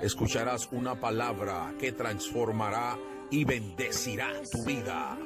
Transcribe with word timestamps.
Escucharás 0.00 0.68
una 0.72 0.94
palabra 0.94 1.72
que 1.78 1.92
transformará 1.92 2.98
y 3.30 3.44
bendecirá 3.44 4.30
tu 4.50 4.62
vida. 4.64 5.16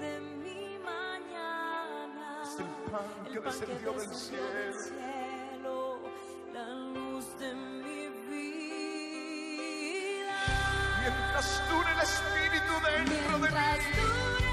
de 0.00 0.20
mi 0.20 0.78
mañana. 0.78 2.42
Es 2.42 2.58
el 2.58 2.66
pan 2.90 3.04
que 3.32 3.40
descendió 3.40 3.92
del 3.92 4.14
cielo. 4.14 6.00
la 6.54 6.68
luz 6.68 7.26
de 7.38 7.54
mi 7.54 8.08
vida. 8.30 8.80
Mientras 11.00 11.62
dure 11.70 11.92
el 11.92 12.00
Espíritu 12.00 12.72
dentro 12.82 13.38
de 13.38 13.50
mí, 13.50 14.43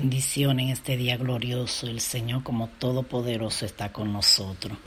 Bendición 0.00 0.60
en 0.60 0.68
este 0.68 0.96
día 0.96 1.16
glorioso. 1.16 1.88
El 1.88 2.00
Señor 2.00 2.44
como 2.44 2.68
Todopoderoso 2.68 3.66
está 3.66 3.92
con 3.92 4.12
nosotros. 4.12 4.78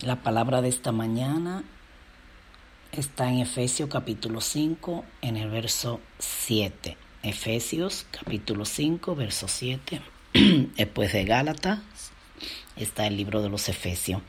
La 0.00 0.22
palabra 0.22 0.62
de 0.62 0.70
esta 0.70 0.90
mañana 0.90 1.64
está 2.92 3.28
en 3.28 3.40
Efesios 3.40 3.90
capítulo 3.90 4.40
5 4.40 5.04
en 5.20 5.36
el 5.36 5.50
verso 5.50 6.00
7. 6.18 6.96
Efesios 7.22 8.06
capítulo 8.10 8.64
5 8.64 9.14
verso 9.14 9.48
7. 9.48 10.00
Después 10.78 11.12
de 11.12 11.26
Gálatas 11.26 11.80
está 12.76 13.06
el 13.06 13.18
libro 13.18 13.42
de 13.42 13.50
los 13.50 13.68
Efesios. 13.68 14.22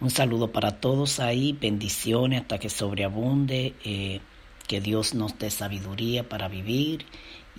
Un 0.00 0.08
saludo 0.08 0.52
para 0.52 0.80
todos 0.80 1.20
ahí, 1.20 1.52
bendiciones 1.52 2.40
hasta 2.40 2.58
que 2.58 2.70
sobreabunde, 2.70 3.74
eh, 3.84 4.22
que 4.66 4.80
Dios 4.80 5.12
nos 5.12 5.38
dé 5.38 5.50
sabiduría 5.50 6.26
para 6.26 6.48
vivir 6.48 7.04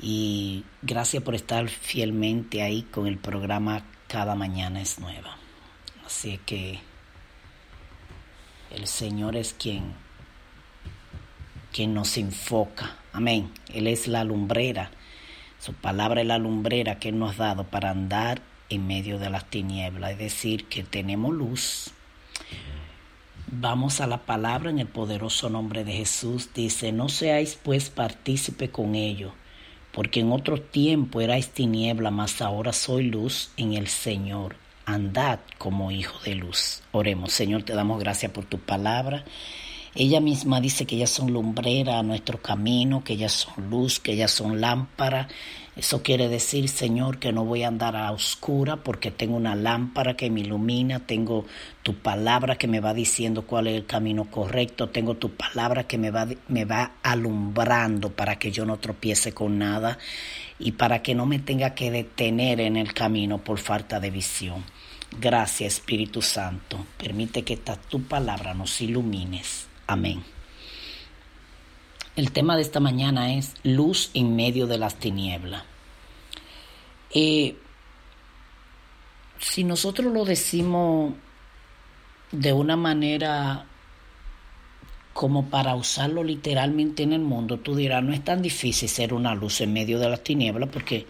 y 0.02 0.64
gracias 0.82 1.24
por 1.24 1.36
estar 1.36 1.68
fielmente 1.70 2.62
ahí 2.62 2.84
con 2.84 3.08
el 3.08 3.18
programa 3.18 3.86
Cada 4.08 4.36
Mañana 4.36 4.82
es 4.82 5.00
Nueva. 5.00 5.38
Así 6.06 6.40
que 6.46 6.80
el 8.72 8.88
Señor 8.88 9.36
es 9.36 9.54
quien, 9.54 9.94
quien 11.72 11.94
nos 11.94 12.18
enfoca. 12.18 12.98
Amén. 13.14 13.52
Él 13.74 13.88
es 13.88 14.08
la 14.08 14.24
lumbrera. 14.24 14.92
Su 15.60 15.74
palabra 15.74 16.22
es 16.22 16.28
la 16.28 16.38
lumbrera 16.38 17.00
que 17.00 17.10
Él 17.10 17.18
nos 17.18 17.40
ha 17.40 17.46
dado 17.46 17.64
para 17.64 17.90
andar 17.90 18.42
en 18.70 18.86
medio 18.86 19.18
de 19.18 19.30
las 19.30 19.50
tinieblas. 19.50 20.12
Es 20.12 20.18
decir, 20.18 20.66
que 20.66 20.84
tenemos 20.84 21.34
luz. 21.34 21.92
Vamos 23.48 24.02
a 24.02 24.08
la 24.08 24.26
palabra 24.26 24.70
en 24.70 24.80
el 24.80 24.88
poderoso 24.88 25.50
nombre 25.50 25.84
de 25.84 25.94
Jesús. 25.94 26.50
Dice, 26.54 26.92
no 26.92 27.10
seáis 27.10 27.58
pues 27.62 27.90
partícipe 27.90 28.70
con 28.70 28.96
ellos, 28.96 29.32
porque 29.96 30.20
en 30.20 30.34
otro 30.34 30.60
tiempo 30.60 31.22
erais 31.22 31.52
tiniebla, 31.52 32.12
mas 32.12 32.42
ahora 32.42 32.74
soy 32.74 33.06
luz 33.06 33.52
en 33.56 33.76
el 33.76 33.88
Señor. 33.88 34.58
Andad 34.86 35.40
como 35.58 35.90
hijo 35.90 36.20
de 36.26 36.36
luz. 36.36 36.84
Oremos, 36.92 37.32
Señor, 37.32 37.64
te 37.64 37.74
damos 37.74 38.02
gracias 38.02 38.30
por 38.34 38.44
tu 38.44 38.60
palabra. 38.60 39.24
Ella 39.96 40.20
misma 40.20 40.60
dice 40.60 40.86
que 40.86 40.98
ellas 40.98 41.12
son 41.12 41.32
lumbrera 41.32 41.98
a 41.98 42.04
nuestro 42.04 42.42
camino, 42.42 43.06
que 43.06 43.14
ellas 43.14 43.32
son 43.32 43.70
luz, 43.70 44.02
que 44.02 44.12
ellas 44.12 44.32
son 44.32 44.60
lámpara. 44.60 45.30
Eso 45.76 46.02
quiere 46.02 46.30
decir, 46.30 46.70
Señor, 46.70 47.20
que 47.20 47.34
no 47.34 47.44
voy 47.44 47.64
a 47.64 47.68
andar 47.68 47.98
a 47.98 48.12
oscura 48.12 48.78
porque 48.78 49.12
tengo 49.12 49.36
una 49.36 49.56
lámpara 49.56 50.16
que 50.16 50.30
me 50.30 50.40
ilumina, 50.40 51.02
tengo 51.02 51.46
tu 51.84 51.96
palabra 51.96 52.56
que 52.56 52.68
me 52.68 52.80
va 52.80 52.94
diciendo 52.94 53.46
cuál 53.46 53.68
es 53.68 53.76
el 53.76 53.86
camino 53.86 54.32
correcto, 54.32 54.88
tengo 54.88 55.16
tu 55.16 55.32
palabra 55.32 55.86
que 55.86 55.98
me 55.98 56.12
va, 56.12 56.28
me 56.48 56.64
va 56.64 56.94
alumbrando 57.04 58.10
para 58.10 58.40
que 58.40 58.52
yo 58.52 58.66
no 58.66 58.78
tropiece 58.78 59.34
con 59.34 59.58
nada 59.58 59.98
y 60.60 60.74
para 60.74 61.02
que 61.02 61.14
no 61.14 61.26
me 61.26 61.40
tenga 61.40 61.76
que 61.76 61.92
detener 61.92 62.62
en 62.62 62.78
el 62.78 62.94
camino 62.94 63.40
por 63.40 63.60
falta 63.60 64.00
de 64.00 64.12
visión. 64.12 64.64
Gracias, 65.20 65.76
Espíritu 65.76 66.22
Santo. 66.22 66.86
Permite 66.98 67.44
que 67.44 67.54
esta 67.54 67.76
tu 67.76 68.02
palabra 68.04 68.54
nos 68.54 68.82
ilumines. 68.82 69.68
Amén. 69.88 70.35
El 72.16 72.32
tema 72.32 72.56
de 72.56 72.62
esta 72.62 72.80
mañana 72.80 73.34
es 73.36 73.56
luz 73.64 74.10
en 74.14 74.38
medio 74.38 74.68
de 74.68 74.78
las 74.78 74.96
tinieblas. 74.96 75.64
Eh, 77.14 77.58
si 79.40 79.66
nosotros 79.66 80.14
lo 80.14 80.24
decimos 80.24 81.14
de 82.32 82.54
una 82.54 82.78
manera 82.78 83.66
como 85.14 85.50
para 85.50 85.76
usarlo 85.76 86.24
literalmente 86.24 87.04
en 87.04 87.12
el 87.12 87.22
mundo, 87.22 87.60
tú 87.60 87.76
dirás, 87.76 88.02
no 88.02 88.14
es 88.14 88.24
tan 88.24 88.42
difícil 88.42 88.88
ser 88.88 89.14
una 89.14 89.36
luz 89.36 89.60
en 89.60 89.74
medio 89.74 90.00
de 90.00 90.10
las 90.10 90.24
tinieblas 90.24 90.70
porque 90.72 91.08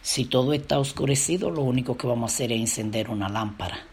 si 0.00 0.24
todo 0.24 0.54
está 0.54 0.78
oscurecido, 0.78 1.50
lo 1.50 1.62
único 1.62 1.98
que 1.98 2.06
vamos 2.06 2.30
a 2.30 2.34
hacer 2.34 2.52
es 2.52 2.60
encender 2.60 3.10
una 3.10 3.28
lámpara. 3.28 3.89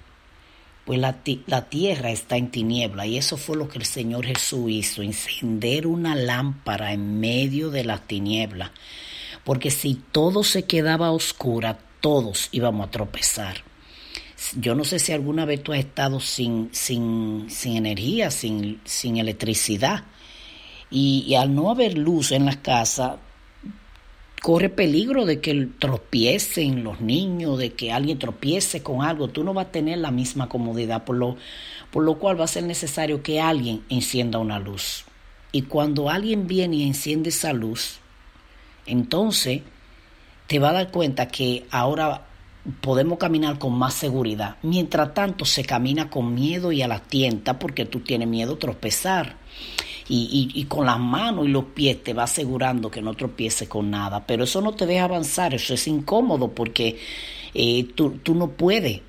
Pues 0.88 1.02
la, 1.02 1.18
la 1.48 1.68
tierra 1.68 2.12
está 2.12 2.38
en 2.38 2.50
tiniebla 2.50 3.06
y 3.06 3.18
eso 3.18 3.36
fue 3.36 3.58
lo 3.58 3.68
que 3.68 3.78
el 3.78 3.84
Señor 3.84 4.26
Jesús 4.26 4.72
hizo, 4.72 5.02
encender 5.02 5.86
una 5.86 6.16
lámpara 6.16 6.94
en 6.94 7.20
medio 7.20 7.70
de 7.70 7.84
las 7.84 8.08
tinieblas. 8.08 8.72
Porque 9.44 9.70
si 9.70 9.96
todo 9.96 10.46
se 10.46 10.64
quedaba 10.64 11.12
oscura, 11.12 11.78
todos 12.00 12.48
íbamos 12.54 12.88
a 12.88 12.92
tropezar. 12.92 13.66
Yo 14.56 14.76
no 14.76 14.86
sé 14.86 15.00
si 15.00 15.12
alguna 15.12 15.44
vez 15.44 15.62
tú 15.62 15.74
has 15.74 15.80
estado 15.80 16.22
sin, 16.22 16.70
sin, 16.72 17.48
sin 17.50 17.76
energía, 17.76 18.32
sin, 18.32 18.80
sin 18.86 19.18
electricidad. 19.18 20.06
Y, 20.90 21.26
y 21.28 21.36
al 21.36 21.54
no 21.54 21.70
haber 21.70 21.98
luz 21.98 22.32
en 22.32 22.46
las 22.46 22.58
casas, 22.58 23.18
corre 24.42 24.70
peligro 24.70 25.26
de 25.26 25.42
que 25.42 25.68
tropiecen 25.80 26.84
los 26.84 27.02
niños, 27.02 27.58
de 27.58 27.74
que 27.74 27.92
alguien 27.92 28.20
tropiece 28.20 28.84
con 28.84 29.02
algo. 29.02 29.28
Tú 29.28 29.44
no 29.44 29.54
vas 29.54 29.68
a 29.68 29.72
tener 29.72 29.98
la 29.98 30.12
misma 30.12 30.48
comodidad, 30.48 31.04
por 31.04 31.16
lo, 31.16 31.38
por 31.92 32.04
lo 32.04 32.18
cual 32.20 32.40
va 32.40 32.46
a 32.46 32.48
ser 32.48 32.64
necesario 32.64 33.24
que 33.24 33.42
alguien 33.42 33.84
encienda 33.90 34.40
una 34.40 34.60
luz. 34.60 35.06
Y 35.52 35.64
cuando 35.64 36.10
alguien 36.10 36.48
viene 36.48 36.78
y 36.78 36.84
enciende 36.84 37.30
esa 37.30 37.54
luz, 37.54 38.00
entonces 38.86 39.62
te 40.48 40.60
va 40.60 40.70
a 40.70 40.74
dar 40.74 40.92
cuenta 40.92 41.28
que 41.28 41.66
ahora 41.72 42.28
podemos 42.82 43.18
caminar 43.18 43.60
con 43.60 43.74
más 43.74 43.94
seguridad. 43.94 44.58
Mientras 44.62 45.14
tanto, 45.14 45.46
se 45.46 45.64
camina 45.64 46.10
con 46.10 46.34
miedo 46.34 46.72
y 46.72 46.82
a 46.82 46.88
la 46.88 47.00
tienta 47.00 47.60
porque 47.60 47.86
tú 47.86 48.02
tienes 48.02 48.28
miedo 48.28 48.54
a 48.54 48.60
tropezar. 48.60 49.36
Y, 50.10 50.50
y, 50.54 50.64
con 50.66 50.86
las 50.86 51.00
manos 51.00 51.46
y 51.46 51.50
los 51.50 51.66
pies 51.66 52.02
te 52.02 52.14
va 52.14 52.24
asegurando 52.24 52.90
que 52.90 53.02
no 53.02 53.14
tropiece 53.14 53.68
con 53.68 53.92
nada. 53.92 54.26
Pero 54.26 54.46
eso 54.46 54.62
no 54.62 54.74
te 54.74 54.86
deja 54.86 55.04
avanzar, 55.04 55.54
eso 55.54 55.74
es 55.74 55.86
incómodo 55.88 56.50
porque 56.52 56.98
eh, 57.54 57.88
tú, 57.94 58.12
tú, 58.24 58.34
no 58.34 58.52
puedes 58.52 59.02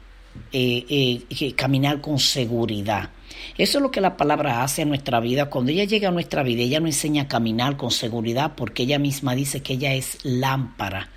eh, 0.52 1.22
eh, 1.30 1.52
caminar 1.54 2.00
con 2.00 2.18
seguridad. 2.18 3.10
Eso 3.56 3.78
es 3.78 3.82
lo 3.82 3.90
que 3.90 4.00
la 4.00 4.16
palabra 4.16 4.62
hace 4.62 4.82
a 4.82 4.86
nuestra 4.86 5.20
vida. 5.20 5.50
Cuando 5.50 5.70
ella 5.70 5.84
llega 5.84 6.08
a 6.08 6.12
nuestra 6.12 6.42
vida, 6.42 6.62
ella 6.62 6.80
nos 6.80 6.90
enseña 6.90 7.22
a 7.22 7.28
caminar 7.28 7.76
con 7.76 7.90
seguridad 7.90 8.52
porque 8.56 8.84
ella 8.84 8.98
misma 8.98 9.34
dice 9.34 9.62
que 9.62 9.74
ella 9.74 9.94
es 9.94 10.18
lámpara 10.24 11.10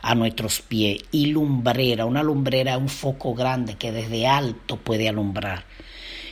a 0.00 0.14
nuestros 0.14 0.60
pies 0.60 1.02
y 1.10 1.26
lumbrera. 1.26 2.06
Una 2.06 2.22
lumbrera 2.22 2.78
un 2.78 2.88
foco 2.88 3.34
grande 3.34 3.74
que 3.74 3.92
desde 3.92 4.26
alto 4.26 4.76
puede 4.76 5.08
alumbrar. 5.08 5.64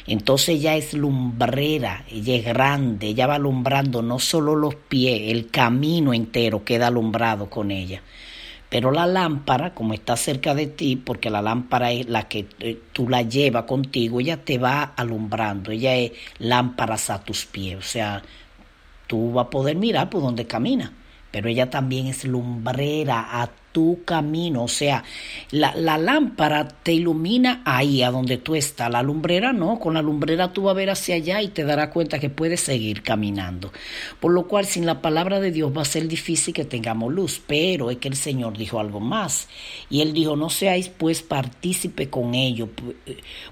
Entonces 0.07 0.51
ella 0.51 0.77
es 0.77 0.95
lumbrera, 0.95 2.05
ella 2.11 2.37
es 2.37 2.45
grande, 2.45 3.09
ella 3.09 3.27
va 3.27 3.35
alumbrando 3.37 4.03
no 4.03 4.19
solo 4.19 4.55
los 4.55 4.77
pies, 4.77 5.33
el 5.33 5.51
camino 5.51 6.15
entero 6.15 6.65
queda 6.65 6.87
alumbrado 6.87 7.51
con 7.51 7.71
ella. 7.71 8.03
Pero 8.69 8.91
la 8.91 9.07
lámpara, 9.07 9.75
como 9.75 9.95
está 9.95 10.17
cerca 10.17 10.55
de 10.55 10.67
ti, 10.67 10.97
porque 10.97 11.31
la 11.31 11.43
lámpara 11.43 11.93
es 11.93 12.09
la 12.09 12.29
que 12.29 12.47
eh, 12.61 12.81
tú 12.93 13.09
la 13.09 13.23
llevas 13.23 13.65
contigo, 13.65 14.21
ella 14.21 14.45
te 14.45 14.59
va 14.59 14.83
alumbrando, 14.83 15.71
ella 15.71 15.95
es 15.97 16.13
lámparas 16.39 17.11
a 17.11 17.23
tus 17.23 17.47
pies, 17.47 17.77
o 17.77 17.83
sea, 17.83 18.23
tú 19.07 19.33
vas 19.33 19.47
a 19.47 19.51
poder 19.51 19.77
mirar 19.77 20.11
por 20.11 20.21
donde 20.23 20.47
camina, 20.47 20.93
pero 21.37 21.51
ella 21.51 21.69
también 21.69 22.07
es 22.07 22.25
lumbrera 22.25 23.43
a 23.43 23.51
tu 23.71 24.05
camino. 24.07 24.63
O 24.65 24.69
sea, 24.69 25.05
la, 25.51 25.75
la, 25.77 25.99
lámpara 25.99 26.67
te 26.67 26.95
ilumina 26.95 27.61
ahí, 27.67 28.03
a 28.03 28.11
donde 28.11 28.39
tú 28.39 28.55
estás. 28.55 28.91
La 28.91 29.03
lumbrera 29.03 29.53
no, 29.53 29.79
con 29.79 29.93
la 29.93 30.01
lumbrera 30.01 30.55
tú 30.55 30.63
vas 30.63 30.71
a 30.73 30.77
ver 30.77 30.89
hacia 30.89 31.17
allá 31.17 31.43
y 31.43 31.49
te 31.49 31.65
darás 31.65 31.89
cuenta 31.89 32.19
que 32.19 32.31
puedes 32.31 32.61
seguir 32.61 33.03
caminando. 33.03 33.71
Por 34.19 34.33
lo 34.33 34.49
cual, 34.49 34.65
sin 34.65 34.87
la 34.87 35.03
palabra 35.03 35.39
de 35.39 35.51
Dios 35.51 35.77
va 35.77 35.83
a 35.83 35.85
ser 35.85 36.09
difícil 36.09 36.55
que 36.55 36.65
tengamos 36.65 37.13
luz. 37.13 37.43
Pero 37.47 37.91
es 37.91 37.99
que 37.99 38.09
el 38.09 38.17
Señor 38.17 38.57
dijo 38.57 38.81
algo 38.81 39.01
más. 39.01 39.47
Y 39.91 40.01
Él 40.01 40.15
dijo, 40.15 40.37
no 40.37 40.49
seáis 40.49 40.89
pues 40.89 41.21
partícipe 41.21 42.09
con 42.09 42.35
ello, 42.35 42.71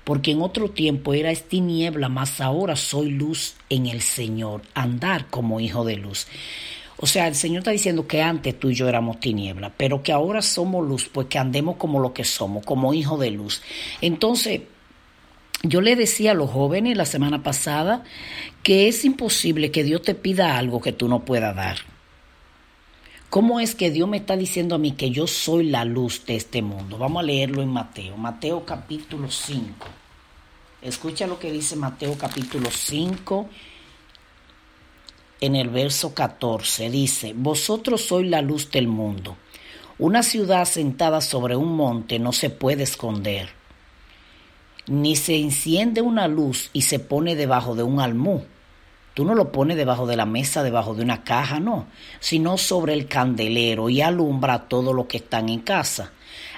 porque 0.04 0.30
en 0.30 0.40
otro 0.40 0.70
tiempo 0.70 1.12
erais 1.12 1.42
tiniebla, 1.50 2.08
mas 2.08 2.40
ahora 2.40 2.76
soy 2.76 3.10
luz 3.10 3.56
en 3.68 3.84
el 3.84 4.00
Señor. 4.00 4.62
Andar 4.72 5.26
como 5.28 5.60
hijo 5.60 5.84
de 5.84 5.96
luz. 5.96 6.28
O 6.98 7.06
sea, 7.06 7.26
el 7.26 7.34
Señor 7.34 7.58
está 7.58 7.72
diciendo 7.72 8.06
que 8.06 8.22
antes 8.22 8.58
tú 8.58 8.70
y 8.70 8.74
yo 8.74 8.88
éramos 8.88 9.18
tiniebla, 9.18 9.72
pero 9.76 10.02
que 10.02 10.12
ahora 10.12 10.42
somos 10.42 10.86
luz, 10.86 11.08
pues 11.12 11.26
que 11.26 11.38
andemos 11.38 11.76
como 11.76 11.98
lo 11.98 12.12
que 12.12 12.24
somos, 12.24 12.64
como 12.64 12.94
hijos 12.94 13.18
de 13.18 13.30
luz. 13.30 13.62
Entonces, 14.00 14.62
yo 15.62 15.80
le 15.80 15.96
decía 15.96 16.32
a 16.32 16.34
los 16.34 16.50
jóvenes 16.50 16.96
la 16.96 17.06
semana 17.06 17.42
pasada 17.42 18.04
que 18.62 18.86
es 18.86 19.04
imposible 19.04 19.70
que 19.70 19.82
Dios 19.82 20.02
te 20.02 20.14
pida 20.14 20.56
algo 20.56 20.80
que 20.80 20.92
tú 20.92 21.08
no 21.08 21.24
puedas 21.24 21.56
dar. 21.56 21.78
¿Cómo 23.30 23.58
es 23.58 23.74
que 23.74 23.90
Dios 23.90 24.08
me 24.08 24.18
está 24.18 24.36
diciendo 24.36 24.76
a 24.76 24.78
mí 24.78 24.92
que 24.92 25.10
yo 25.10 25.26
soy 25.26 25.64
la 25.64 25.84
luz 25.84 26.24
de 26.26 26.36
este 26.36 26.62
mundo? 26.62 26.98
Vamos 26.98 27.20
a 27.20 27.26
leerlo 27.26 27.62
en 27.62 27.68
Mateo, 27.68 28.16
Mateo 28.16 28.64
capítulo 28.64 29.28
5. 29.28 29.86
Escucha 30.82 31.26
lo 31.26 31.40
que 31.40 31.50
dice 31.50 31.74
Mateo 31.74 32.16
capítulo 32.16 32.70
5 32.70 33.48
en 35.44 35.56
el 35.56 35.68
verso 35.68 36.14
14. 36.14 36.90
Dice, 36.90 37.32
Vosotros 37.36 38.02
sois 38.06 38.28
la 38.28 38.42
luz 38.42 38.70
del 38.70 38.88
mundo. 38.88 39.36
Una 39.98 40.22
ciudad 40.22 40.64
sentada 40.64 41.20
sobre 41.20 41.56
un 41.56 41.76
monte 41.76 42.18
no 42.18 42.32
se 42.32 42.50
puede 42.50 42.82
esconder, 42.82 43.48
ni 44.86 45.14
se 45.14 45.36
enciende 45.36 46.00
una 46.00 46.26
luz 46.26 46.70
y 46.72 46.82
se 46.82 46.98
pone 46.98 47.36
debajo 47.36 47.74
de 47.74 47.84
un 47.84 48.00
almú. 48.00 48.42
Tú 49.14 49.24
no 49.24 49.36
lo 49.36 49.52
pones 49.52 49.76
debajo 49.76 50.06
de 50.06 50.16
la 50.16 50.26
mesa, 50.26 50.64
debajo 50.64 50.94
de 50.94 51.02
una 51.02 51.22
caja, 51.22 51.60
no, 51.60 51.86
sino 52.18 52.58
sobre 52.58 52.94
el 52.94 53.06
candelero 53.06 53.88
y 53.88 54.00
alumbra 54.00 54.54
a 54.54 54.68
todos 54.68 54.92
los 54.92 55.06
que 55.06 55.18
están 55.18 55.48
en 55.48 55.60
casa. 55.60 56.10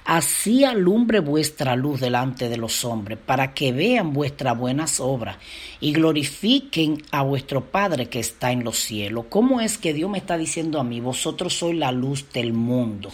Así 0.07 0.65
alumbre 0.65 1.21
vuestra 1.21 1.77
luz 1.77 2.01
delante 2.01 2.49
de 2.49 2.57
los 2.57 2.85
hombres, 2.85 3.19
para 3.19 3.53
que 3.53 3.73
vean 3.73 4.13
vuestras 4.13 4.57
buenas 4.57 5.01
obras 5.01 5.37
y 5.81 5.93
glorifiquen 5.93 7.03
a 7.11 7.23
vuestro 7.23 7.65
Padre 7.65 8.09
que 8.09 8.21
está 8.21 8.53
en 8.53 8.65
los 8.65 8.79
cielos. 8.79 9.27
¿Cómo 9.29 9.61
es 9.61 9.77
que 9.77 9.93
Dios 9.93 10.09
me 10.09 10.19
está 10.19 10.39
diciendo 10.39 10.81
a 10.81 10.85
mí, 10.85 11.01
vosotros 11.01 11.59
sois 11.59 11.77
la 11.77 11.93
luz 11.93 12.27
del 12.33 12.53
mundo? 12.53 13.11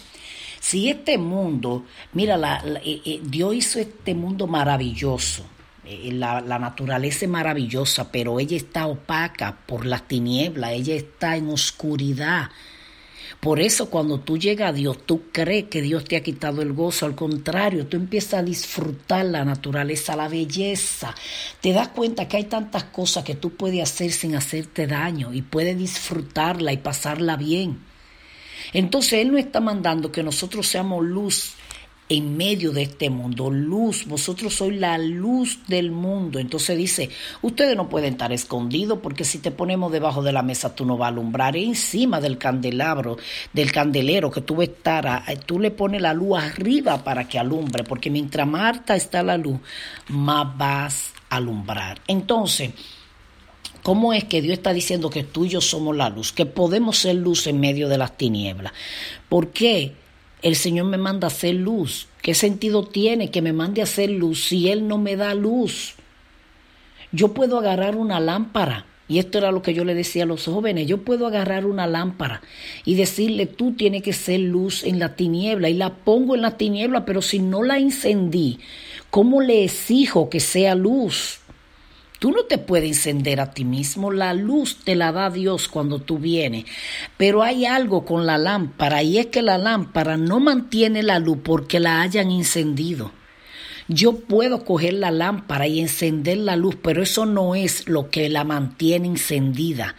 Si 0.60 0.88
este 0.88 1.18
mundo, 1.18 1.84
mira, 2.12 2.62
eh, 2.84 3.00
eh, 3.04 3.20
Dios 3.24 3.54
hizo 3.54 3.80
este 3.80 4.14
mundo 4.14 4.46
maravilloso, 4.46 5.44
la, 6.12 6.40
la, 6.40 6.58
naturaleza 6.58 7.24
es 7.24 7.30
maravillosa, 7.30 8.10
pero 8.10 8.38
ella 8.40 8.56
está 8.56 8.86
opaca 8.86 9.58
por 9.66 9.86
las 9.86 10.06
tinieblas, 10.08 10.72
ella 10.72 10.94
está 10.94 11.36
en 11.36 11.48
oscuridad. 11.48 12.50
Por 13.42 13.58
eso 13.58 13.90
cuando 13.90 14.20
tú 14.20 14.38
llegas 14.38 14.68
a 14.68 14.72
Dios, 14.72 15.04
tú 15.04 15.24
crees 15.32 15.64
que 15.64 15.82
Dios 15.82 16.04
te 16.04 16.14
ha 16.16 16.22
quitado 16.22 16.62
el 16.62 16.72
gozo. 16.72 17.06
Al 17.06 17.16
contrario, 17.16 17.88
tú 17.88 17.96
empiezas 17.96 18.34
a 18.34 18.42
disfrutar 18.44 19.24
la 19.24 19.44
naturaleza, 19.44 20.14
la 20.14 20.28
belleza. 20.28 21.12
Te 21.60 21.72
das 21.72 21.88
cuenta 21.88 22.28
que 22.28 22.36
hay 22.36 22.44
tantas 22.44 22.84
cosas 22.84 23.24
que 23.24 23.34
tú 23.34 23.50
puedes 23.56 23.82
hacer 23.82 24.12
sin 24.12 24.36
hacerte 24.36 24.86
daño 24.86 25.34
y 25.34 25.42
puedes 25.42 25.76
disfrutarla 25.76 26.72
y 26.72 26.76
pasarla 26.76 27.36
bien. 27.36 27.80
Entonces 28.72 29.14
Él 29.14 29.32
no 29.32 29.38
está 29.38 29.58
mandando 29.58 30.12
que 30.12 30.22
nosotros 30.22 30.68
seamos 30.68 31.04
luz 31.04 31.54
en 32.12 32.36
medio 32.36 32.72
de 32.72 32.82
este 32.82 33.08
mundo, 33.08 33.50
luz, 33.50 34.04
vosotros 34.06 34.54
sois 34.54 34.78
la 34.78 34.98
luz 34.98 35.60
del 35.66 35.90
mundo. 35.90 36.38
Entonces 36.38 36.76
dice, 36.76 37.08
ustedes 37.40 37.74
no 37.74 37.88
pueden 37.88 38.12
estar 38.12 38.32
escondidos 38.32 38.98
porque 39.02 39.24
si 39.24 39.38
te 39.38 39.50
ponemos 39.50 39.90
debajo 39.90 40.22
de 40.22 40.32
la 40.32 40.42
mesa 40.42 40.74
tú 40.74 40.84
no 40.84 40.98
vas 40.98 41.06
a 41.06 41.08
alumbrar, 41.08 41.56
encima 41.56 42.20
del 42.20 42.36
candelabro, 42.36 43.16
del 43.54 43.72
candelero 43.72 44.30
que 44.30 44.42
tú 44.42 44.60
estar, 44.60 45.24
tú 45.46 45.58
le 45.58 45.70
pones 45.70 46.02
la 46.02 46.12
luz 46.12 46.38
arriba 46.38 47.02
para 47.02 47.26
que 47.26 47.38
alumbre, 47.38 47.82
porque 47.82 48.10
mientras 48.10 48.46
Marta 48.46 48.94
está 48.94 49.22
la 49.22 49.38
luz, 49.38 49.58
más 50.08 50.58
vas 50.58 51.14
a 51.30 51.36
alumbrar. 51.36 52.00
Entonces, 52.06 52.72
¿Cómo 53.82 54.12
es 54.12 54.22
que 54.22 54.40
Dios 54.40 54.52
está 54.58 54.72
diciendo 54.72 55.10
que 55.10 55.24
tú 55.24 55.44
y 55.44 55.48
yo 55.48 55.60
somos 55.60 55.96
la 55.96 56.08
luz? 56.08 56.30
Que 56.30 56.46
podemos 56.46 56.98
ser 56.98 57.16
luz 57.16 57.48
en 57.48 57.58
medio 57.58 57.88
de 57.88 57.98
las 57.98 58.16
tinieblas. 58.16 58.72
¿Por 59.28 59.48
qué? 59.48 59.96
El 60.42 60.56
Señor 60.56 60.86
me 60.86 60.98
manda 60.98 61.26
a 61.26 61.30
hacer 61.30 61.54
luz. 61.54 62.08
¿Qué 62.20 62.34
sentido 62.34 62.84
tiene 62.84 63.30
que 63.30 63.42
me 63.42 63.52
mande 63.52 63.80
a 63.80 63.84
hacer 63.84 64.10
luz 64.10 64.44
si 64.44 64.68
Él 64.68 64.88
no 64.88 64.98
me 64.98 65.16
da 65.16 65.34
luz? 65.34 65.94
Yo 67.12 67.32
puedo 67.34 67.58
agarrar 67.58 67.96
una 67.96 68.20
lámpara, 68.20 68.86
y 69.06 69.18
esto 69.18 69.38
era 69.38 69.52
lo 69.52 69.62
que 69.62 69.74
yo 69.74 69.84
le 69.84 69.94
decía 69.94 70.22
a 70.22 70.26
los 70.26 70.46
jóvenes, 70.46 70.86
yo 70.86 71.04
puedo 71.04 71.26
agarrar 71.26 71.66
una 71.66 71.86
lámpara 71.86 72.40
y 72.84 72.94
decirle, 72.94 73.46
tú 73.46 73.72
tienes 73.72 74.02
que 74.02 74.12
ser 74.12 74.40
luz 74.40 74.82
en 74.82 74.98
la 74.98 75.14
tiniebla, 75.14 75.68
y 75.68 75.74
la 75.74 75.94
pongo 75.94 76.34
en 76.34 76.42
la 76.42 76.56
tiniebla, 76.56 77.04
pero 77.04 77.20
si 77.20 77.38
no 77.38 77.62
la 77.62 77.78
encendí, 77.78 78.58
¿cómo 79.10 79.42
le 79.42 79.64
exijo 79.64 80.30
que 80.30 80.40
sea 80.40 80.74
luz? 80.74 81.41
Tú 82.22 82.30
no 82.30 82.44
te 82.44 82.56
puedes 82.56 82.88
encender 82.88 83.40
a 83.40 83.50
ti 83.50 83.64
mismo, 83.64 84.12
la 84.12 84.32
luz 84.32 84.76
te 84.84 84.94
la 84.94 85.10
da 85.10 85.28
Dios 85.28 85.66
cuando 85.66 85.98
tú 85.98 86.18
vienes. 86.18 86.66
Pero 87.16 87.42
hay 87.42 87.66
algo 87.66 88.04
con 88.04 88.26
la 88.26 88.38
lámpara 88.38 89.02
y 89.02 89.18
es 89.18 89.26
que 89.26 89.42
la 89.42 89.58
lámpara 89.58 90.16
no 90.16 90.38
mantiene 90.38 91.02
la 91.02 91.18
luz 91.18 91.38
porque 91.42 91.80
la 91.80 92.00
hayan 92.00 92.30
encendido. 92.30 93.10
Yo 93.88 94.20
puedo 94.20 94.64
coger 94.64 94.92
la 94.94 95.10
lámpara 95.10 95.66
y 95.66 95.80
encender 95.80 96.38
la 96.38 96.54
luz, 96.54 96.76
pero 96.80 97.02
eso 97.02 97.26
no 97.26 97.56
es 97.56 97.88
lo 97.88 98.08
que 98.08 98.28
la 98.28 98.44
mantiene 98.44 99.08
encendida. 99.08 99.96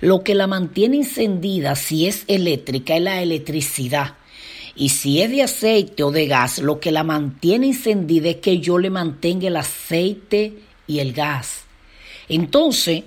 Lo 0.00 0.24
que 0.24 0.34
la 0.34 0.46
mantiene 0.46 0.96
encendida, 0.96 1.74
si 1.74 2.06
es 2.06 2.24
eléctrica, 2.26 2.96
es 2.96 3.02
la 3.02 3.20
electricidad. 3.20 4.14
Y 4.74 4.88
si 4.88 5.20
es 5.20 5.30
de 5.30 5.42
aceite 5.42 6.04
o 6.04 6.10
de 6.10 6.26
gas, 6.26 6.58
lo 6.58 6.80
que 6.80 6.90
la 6.90 7.04
mantiene 7.04 7.66
encendida 7.66 8.30
es 8.30 8.36
que 8.36 8.60
yo 8.60 8.78
le 8.78 8.88
mantenga 8.88 9.48
el 9.48 9.56
aceite 9.56 10.54
y 10.86 11.00
el 11.00 11.12
gas. 11.12 11.65
Entonces, 12.28 13.04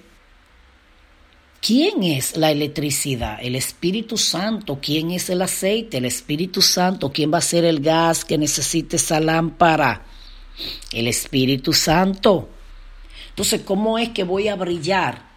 ¿quién 1.61 2.03
es 2.03 2.37
la 2.37 2.51
electricidad? 2.51 3.39
El 3.41 3.55
Espíritu 3.55 4.17
Santo. 4.17 4.79
¿Quién 4.81 5.11
es 5.11 5.29
el 5.29 5.41
aceite? 5.41 5.97
El 5.97 6.05
Espíritu 6.05 6.61
Santo. 6.61 7.11
¿Quién 7.11 7.33
va 7.33 7.39
a 7.39 7.41
ser 7.41 7.65
el 7.65 7.81
gas 7.81 8.23
que 8.23 8.37
necesite 8.37 8.95
esa 8.95 9.19
lámpara? 9.19 10.05
El 10.91 11.07
Espíritu 11.07 11.73
Santo. 11.73 12.49
Entonces, 13.29 13.61
¿cómo 13.61 13.97
es 13.97 14.09
que 14.09 14.23
voy 14.23 14.47
a 14.47 14.55
brillar? 14.55 15.29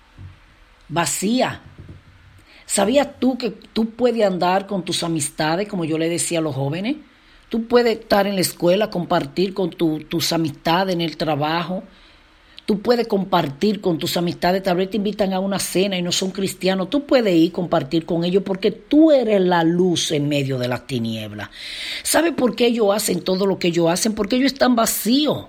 Vacía. 0.88 1.62
¿Sabías 2.66 3.20
tú 3.20 3.36
que 3.36 3.50
tú 3.50 3.90
puedes 3.90 4.24
andar 4.24 4.66
con 4.66 4.84
tus 4.84 5.02
amistades, 5.02 5.68
como 5.68 5.84
yo 5.84 5.98
le 5.98 6.08
decía 6.08 6.38
a 6.38 6.42
los 6.42 6.54
jóvenes? 6.54 6.96
Tú 7.48 7.66
puedes 7.66 7.98
estar 7.98 8.26
en 8.26 8.34
la 8.34 8.40
escuela, 8.40 8.88
compartir 8.88 9.52
con 9.52 9.70
tus 9.70 10.32
amistades 10.32 10.94
en 10.94 11.02
el 11.02 11.18
trabajo, 11.18 11.82
Tú 12.64 12.80
puedes 12.80 13.08
compartir 13.08 13.80
con 13.80 13.98
tus 13.98 14.16
amistades, 14.16 14.62
tal 14.62 14.76
vez 14.76 14.88
te 14.88 14.96
invitan 14.96 15.32
a 15.32 15.40
una 15.40 15.58
cena 15.58 15.98
y 15.98 16.02
no 16.02 16.12
son 16.12 16.30
cristianos. 16.30 16.90
Tú 16.90 17.04
puedes 17.04 17.34
ir 17.34 17.50
compartir 17.50 18.06
con 18.06 18.24
ellos 18.24 18.44
porque 18.44 18.70
tú 18.70 19.10
eres 19.10 19.40
la 19.40 19.64
luz 19.64 20.12
en 20.12 20.28
medio 20.28 20.58
de 20.58 20.68
las 20.68 20.86
tinieblas. 20.86 21.50
¿Sabe 22.04 22.32
por 22.32 22.54
qué 22.54 22.66
ellos 22.66 22.94
hacen 22.94 23.22
todo 23.22 23.46
lo 23.46 23.58
que 23.58 23.68
ellos 23.68 23.90
hacen? 23.90 24.14
Porque 24.14 24.36
ellos 24.36 24.52
están 24.52 24.76
vacíos. 24.76 25.46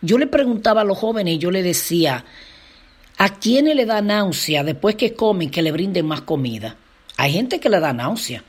Yo 0.00 0.18
le 0.18 0.28
preguntaba 0.28 0.82
a 0.82 0.84
los 0.84 0.96
jóvenes 0.96 1.34
y 1.34 1.38
yo 1.38 1.50
le 1.50 1.64
decía, 1.64 2.24
¿a 3.16 3.34
quiénes 3.40 3.74
le 3.74 3.84
da 3.84 4.00
náusea 4.00 4.62
después 4.62 4.94
que 4.94 5.14
comen 5.14 5.50
que 5.50 5.62
le 5.62 5.72
brinden 5.72 6.06
más 6.06 6.20
comida? 6.20 6.76
Hay 7.16 7.32
gente 7.32 7.58
que 7.58 7.68
le 7.68 7.80
da 7.80 7.92
náusea. 7.92 8.44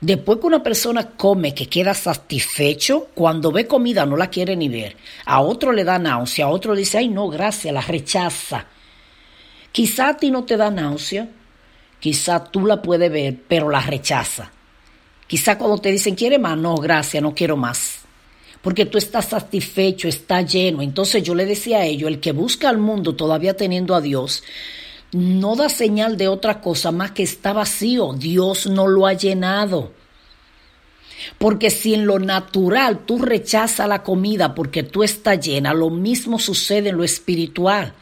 Después 0.00 0.38
que 0.38 0.46
una 0.46 0.62
persona 0.62 1.10
come, 1.16 1.54
que 1.54 1.68
queda 1.68 1.94
satisfecho, 1.94 3.08
cuando 3.14 3.50
ve 3.50 3.66
comida 3.66 4.04
no 4.04 4.16
la 4.16 4.28
quiere 4.28 4.54
ni 4.54 4.68
ver. 4.68 4.96
A 5.24 5.40
otro 5.40 5.72
le 5.72 5.84
da 5.84 5.98
náusea, 5.98 6.44
a 6.44 6.48
otro 6.48 6.74
dice, 6.74 6.98
ay 6.98 7.08
no, 7.08 7.28
gracias, 7.28 7.72
la 7.72 7.80
rechaza. 7.80 8.66
Quizá 9.72 10.10
a 10.10 10.16
ti 10.16 10.30
no 10.30 10.44
te 10.44 10.56
da 10.56 10.70
náusea, 10.70 11.28
quizá 11.98 12.44
tú 12.44 12.66
la 12.66 12.82
puedes 12.82 13.10
ver, 13.10 13.36
pero 13.48 13.70
la 13.70 13.80
rechaza. 13.80 14.52
Quizá 15.26 15.58
cuando 15.58 15.78
te 15.78 15.90
dicen, 15.90 16.14
¿quiere 16.14 16.38
más? 16.38 16.56
No, 16.56 16.76
gracias, 16.76 17.22
no 17.22 17.34
quiero 17.34 17.56
más. 17.56 18.00
Porque 18.62 18.86
tú 18.86 18.98
estás 18.98 19.26
satisfecho, 19.26 20.08
está 20.08 20.42
lleno. 20.42 20.82
Entonces 20.82 21.22
yo 21.22 21.34
le 21.34 21.46
decía 21.46 21.78
a 21.78 21.84
ellos, 21.84 22.08
el 22.08 22.20
que 22.20 22.32
busca 22.32 22.68
al 22.68 22.78
mundo 22.78 23.14
todavía 23.16 23.56
teniendo 23.56 23.94
a 23.94 24.00
Dios, 24.00 24.42
no 25.16 25.56
da 25.56 25.68
señal 25.68 26.16
de 26.16 26.28
otra 26.28 26.60
cosa 26.60 26.92
más 26.92 27.12
que 27.12 27.22
está 27.22 27.52
vacío. 27.52 28.12
Dios 28.12 28.66
no 28.66 28.86
lo 28.86 29.06
ha 29.06 29.14
llenado. 29.14 29.92
Porque 31.38 31.70
si 31.70 31.94
en 31.94 32.06
lo 32.06 32.18
natural 32.18 33.00
tú 33.06 33.18
rechazas 33.18 33.88
la 33.88 34.02
comida 34.02 34.54
porque 34.54 34.82
tú 34.82 35.02
estás 35.02 35.40
llena, 35.40 35.72
lo 35.72 35.88
mismo 35.88 36.38
sucede 36.38 36.90
en 36.90 36.98
lo 36.98 37.04
espiritual. 37.04 37.94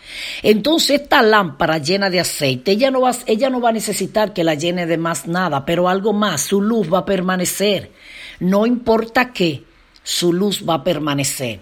Entonces 0.42 1.02
esta 1.02 1.22
lámpara 1.22 1.78
llena 1.78 2.10
de 2.10 2.20
aceite, 2.20 2.72
ella 2.72 2.90
no, 2.90 3.02
va, 3.02 3.12
ella 3.26 3.50
no 3.50 3.60
va 3.60 3.68
a 3.68 3.72
necesitar 3.72 4.32
que 4.32 4.44
la 4.44 4.54
llene 4.54 4.86
de 4.86 4.98
más 4.98 5.26
nada, 5.26 5.64
pero 5.64 5.88
algo 5.88 6.12
más, 6.12 6.42
su 6.42 6.60
luz 6.60 6.92
va 6.92 6.98
a 6.98 7.04
permanecer. 7.04 7.92
No 8.40 8.66
importa 8.66 9.32
qué, 9.32 9.62
su 10.02 10.32
luz 10.32 10.64
va 10.68 10.74
a 10.74 10.84
permanecer. 10.84 11.60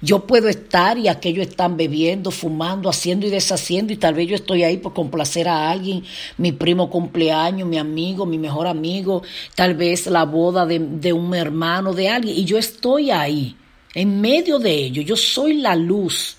Yo 0.00 0.26
puedo 0.26 0.48
estar 0.48 0.98
y 0.98 1.08
aquellos 1.08 1.46
están 1.46 1.76
bebiendo, 1.76 2.30
fumando, 2.30 2.88
haciendo 2.88 3.26
y 3.26 3.30
deshaciendo 3.30 3.92
y 3.92 3.96
tal 3.96 4.14
vez 4.14 4.28
yo 4.28 4.34
estoy 4.34 4.62
ahí 4.62 4.78
por 4.78 4.94
complacer 4.94 5.48
a 5.48 5.70
alguien, 5.70 6.04
mi 6.38 6.52
primo 6.52 6.88
cumpleaños, 6.90 7.68
mi 7.68 7.78
amigo, 7.78 8.26
mi 8.26 8.38
mejor 8.38 8.66
amigo, 8.66 9.22
tal 9.54 9.74
vez 9.74 10.06
la 10.06 10.24
boda 10.24 10.66
de, 10.66 10.78
de 10.78 11.12
un 11.12 11.34
hermano, 11.34 11.92
de 11.92 12.08
alguien, 12.08 12.36
y 12.36 12.44
yo 12.44 12.58
estoy 12.58 13.10
ahí, 13.10 13.56
en 13.94 14.20
medio 14.20 14.58
de 14.58 14.72
ello, 14.72 15.02
yo 15.02 15.16
soy 15.16 15.54
la 15.54 15.74
luz. 15.74 16.36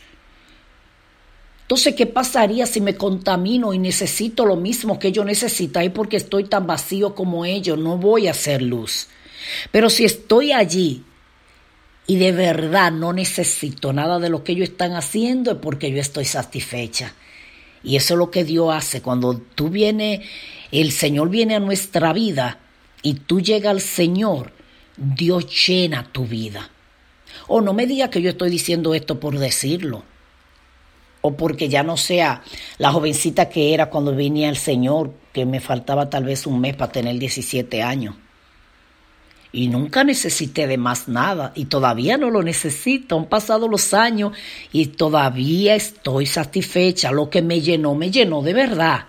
Entonces, 1.63 1.95
¿qué 1.95 2.05
pasaría 2.05 2.65
si 2.65 2.81
me 2.81 2.95
contamino 2.95 3.73
y 3.73 3.79
necesito 3.79 4.45
lo 4.45 4.57
mismo 4.57 4.99
que 4.99 5.07
ellos 5.07 5.25
necesitan 5.25 5.85
y 5.85 5.89
porque 5.89 6.17
estoy 6.17 6.43
tan 6.43 6.67
vacío 6.67 7.15
como 7.15 7.45
ellos? 7.45 7.77
No 7.77 7.97
voy 7.97 8.27
a 8.27 8.33
ser 8.33 8.61
luz. 8.61 9.07
Pero 9.71 9.89
si 9.89 10.03
estoy 10.03 10.51
allí 10.51 11.03
y 12.11 12.17
de 12.17 12.33
verdad 12.33 12.91
no 12.91 13.13
necesito 13.13 13.93
nada 13.93 14.19
de 14.19 14.27
lo 14.27 14.43
que 14.43 14.51
ellos 14.51 14.67
están 14.67 14.95
haciendo 14.95 15.61
porque 15.61 15.91
yo 15.91 16.01
estoy 16.01 16.25
satisfecha. 16.25 17.13
Y 17.85 17.95
eso 17.95 18.15
es 18.15 18.17
lo 18.17 18.29
que 18.29 18.43
Dios 18.43 18.75
hace. 18.75 19.01
Cuando 19.01 19.37
tú 19.37 19.69
vienes, 19.69 20.19
el 20.73 20.91
Señor 20.91 21.29
viene 21.29 21.55
a 21.55 21.61
nuestra 21.61 22.11
vida 22.11 22.59
y 23.01 23.13
tú 23.13 23.39
llegas 23.39 23.71
al 23.71 23.79
Señor, 23.79 24.51
Dios 24.97 25.65
llena 25.65 26.05
tu 26.11 26.25
vida. 26.25 26.69
O 27.47 27.61
no 27.61 27.73
me 27.73 27.87
diga 27.87 28.09
que 28.09 28.21
yo 28.21 28.31
estoy 28.31 28.49
diciendo 28.49 28.93
esto 28.93 29.17
por 29.17 29.39
decirlo. 29.39 30.03
O 31.21 31.37
porque 31.37 31.69
ya 31.69 31.81
no 31.81 31.95
sea 31.95 32.43
la 32.77 32.91
jovencita 32.91 33.47
que 33.47 33.73
era 33.73 33.89
cuando 33.89 34.13
venía 34.13 34.49
el 34.49 34.57
Señor, 34.57 35.13
que 35.31 35.45
me 35.45 35.61
faltaba 35.61 36.09
tal 36.09 36.25
vez 36.25 36.45
un 36.45 36.59
mes 36.59 36.75
para 36.75 36.91
tener 36.91 37.17
17 37.17 37.81
años 37.81 38.15
y 39.53 39.67
nunca 39.67 40.03
necesité 40.03 40.65
de 40.65 40.77
más 40.77 41.09
nada 41.09 41.51
y 41.55 41.65
todavía 41.65 42.17
no 42.17 42.29
lo 42.29 42.41
necesito. 42.41 43.17
Han 43.17 43.25
pasado 43.25 43.67
los 43.67 43.93
años 43.93 44.31
y 44.71 44.87
todavía 44.87 45.75
estoy 45.75 46.25
satisfecha. 46.25 47.11
Lo 47.11 47.29
que 47.29 47.41
me 47.41 47.59
llenó, 47.59 47.93
me 47.93 48.09
llenó 48.09 48.41
de 48.41 48.53
verdad. 48.53 49.05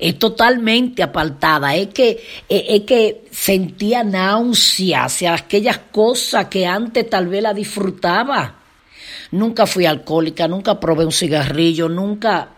Es 0.00 0.18
totalmente 0.18 1.04
apartada. 1.04 1.76
Es 1.76 1.88
que, 1.88 2.20
es 2.48 2.80
que 2.82 3.26
sentía 3.30 4.02
náusea 4.02 5.04
hacia 5.04 5.34
aquellas 5.34 5.78
cosas 5.92 6.46
que 6.46 6.66
antes 6.66 7.08
tal 7.08 7.28
vez 7.28 7.42
la 7.42 7.54
disfrutaba. 7.54 8.56
Nunca 9.30 9.66
fui 9.66 9.86
alcohólica, 9.86 10.48
nunca 10.48 10.80
probé 10.80 11.04
un 11.04 11.12
cigarrillo, 11.12 11.88
nunca. 11.88 12.48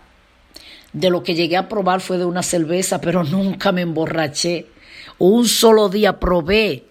De 0.91 1.11
lo 1.11 1.23
que 1.23 1.35
llegué 1.35 1.59
a 1.59 1.69
probar 1.69 2.01
fue 2.01 2.17
de 2.17 2.25
una 2.25 2.43
cerveza, 2.43 2.99
pero 3.03 3.23
nunca 3.25 3.71
me 3.71 3.83
emborraché 3.83 4.78
un 5.19 5.49
solo 5.49 5.89
día 5.89 6.19
probé 6.19 6.85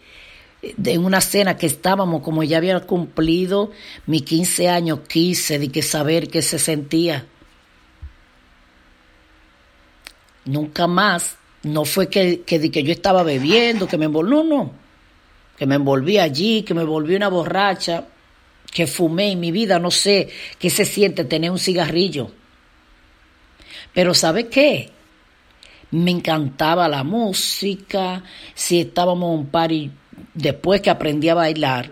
de 0.75 0.97
una 0.97 1.21
cena 1.21 1.57
que 1.57 1.67
estábamos, 1.67 2.21
como 2.21 2.43
ya 2.43 2.57
había 2.57 2.79
cumplido 2.81 3.71
mis 4.05 4.23
15 4.23 4.69
años, 4.69 4.99
quise 5.07 5.59
de 5.59 5.69
que 5.69 5.81
saber 5.81 6.27
qué 6.27 6.41
se 6.41 6.59
sentía. 6.59 7.25
Nunca 10.45 10.87
más, 10.87 11.37
no 11.63 11.85
fue 11.85 12.09
que, 12.09 12.41
que, 12.41 12.71
que 12.71 12.83
yo 12.83 12.91
estaba 12.91 13.23
bebiendo, 13.23 13.87
que 13.87 13.97
me 13.97 14.05
envolví, 14.05 14.31
no, 14.31 14.43
no, 14.43 14.71
que 15.57 15.65
me 15.65 15.75
envolví 15.75 16.17
allí, 16.17 16.63
que 16.63 16.73
me 16.73 16.83
volví 16.83 17.15
una 17.15 17.27
borracha, 17.29 18.05
que 18.71 18.87
fumé 18.87 19.31
en 19.31 19.39
mi 19.39 19.51
vida, 19.51 19.79
no 19.79 19.91
sé 19.91 20.29
qué 20.59 20.69
se 20.69 20.85
siente 20.85 21.25
tener 21.25 21.51
un 21.51 21.59
cigarrillo. 21.59 22.31
Pero 23.93 24.13
¿sabe 24.13 24.47
qué? 24.47 24.91
Me 25.91 26.11
encantaba 26.11 26.87
la 26.87 27.03
música, 27.03 28.23
si 28.53 28.81
estábamos 28.81 29.33
en 29.33 29.39
un 29.39 29.45
party 29.47 29.91
después 30.33 30.81
que 30.81 30.89
aprendí 30.89 31.29
a 31.29 31.35
bailar, 31.35 31.91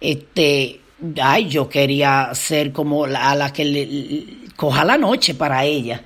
este, 0.00 0.80
ay, 1.22 1.48
yo 1.48 1.68
quería 1.68 2.30
ser 2.34 2.72
como 2.72 3.06
la, 3.06 3.30
a 3.30 3.34
la 3.34 3.52
que 3.52 3.64
le, 3.64 4.26
coja 4.56 4.84
la 4.84 4.98
noche 4.98 5.34
para 5.34 5.64
ella. 5.64 6.02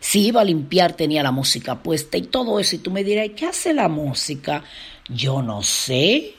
Si 0.00 0.26
iba 0.26 0.40
a 0.40 0.44
limpiar 0.44 0.92
tenía 0.92 1.22
la 1.22 1.32
música 1.32 1.82
puesta 1.82 2.16
y 2.16 2.22
todo 2.22 2.60
eso, 2.60 2.76
y 2.76 2.78
tú 2.78 2.90
me 2.90 3.02
dirás, 3.02 3.30
¿qué 3.36 3.46
hace 3.46 3.74
la 3.74 3.88
música? 3.88 4.62
Yo 5.08 5.42
no 5.42 5.62
sé. 5.62 6.34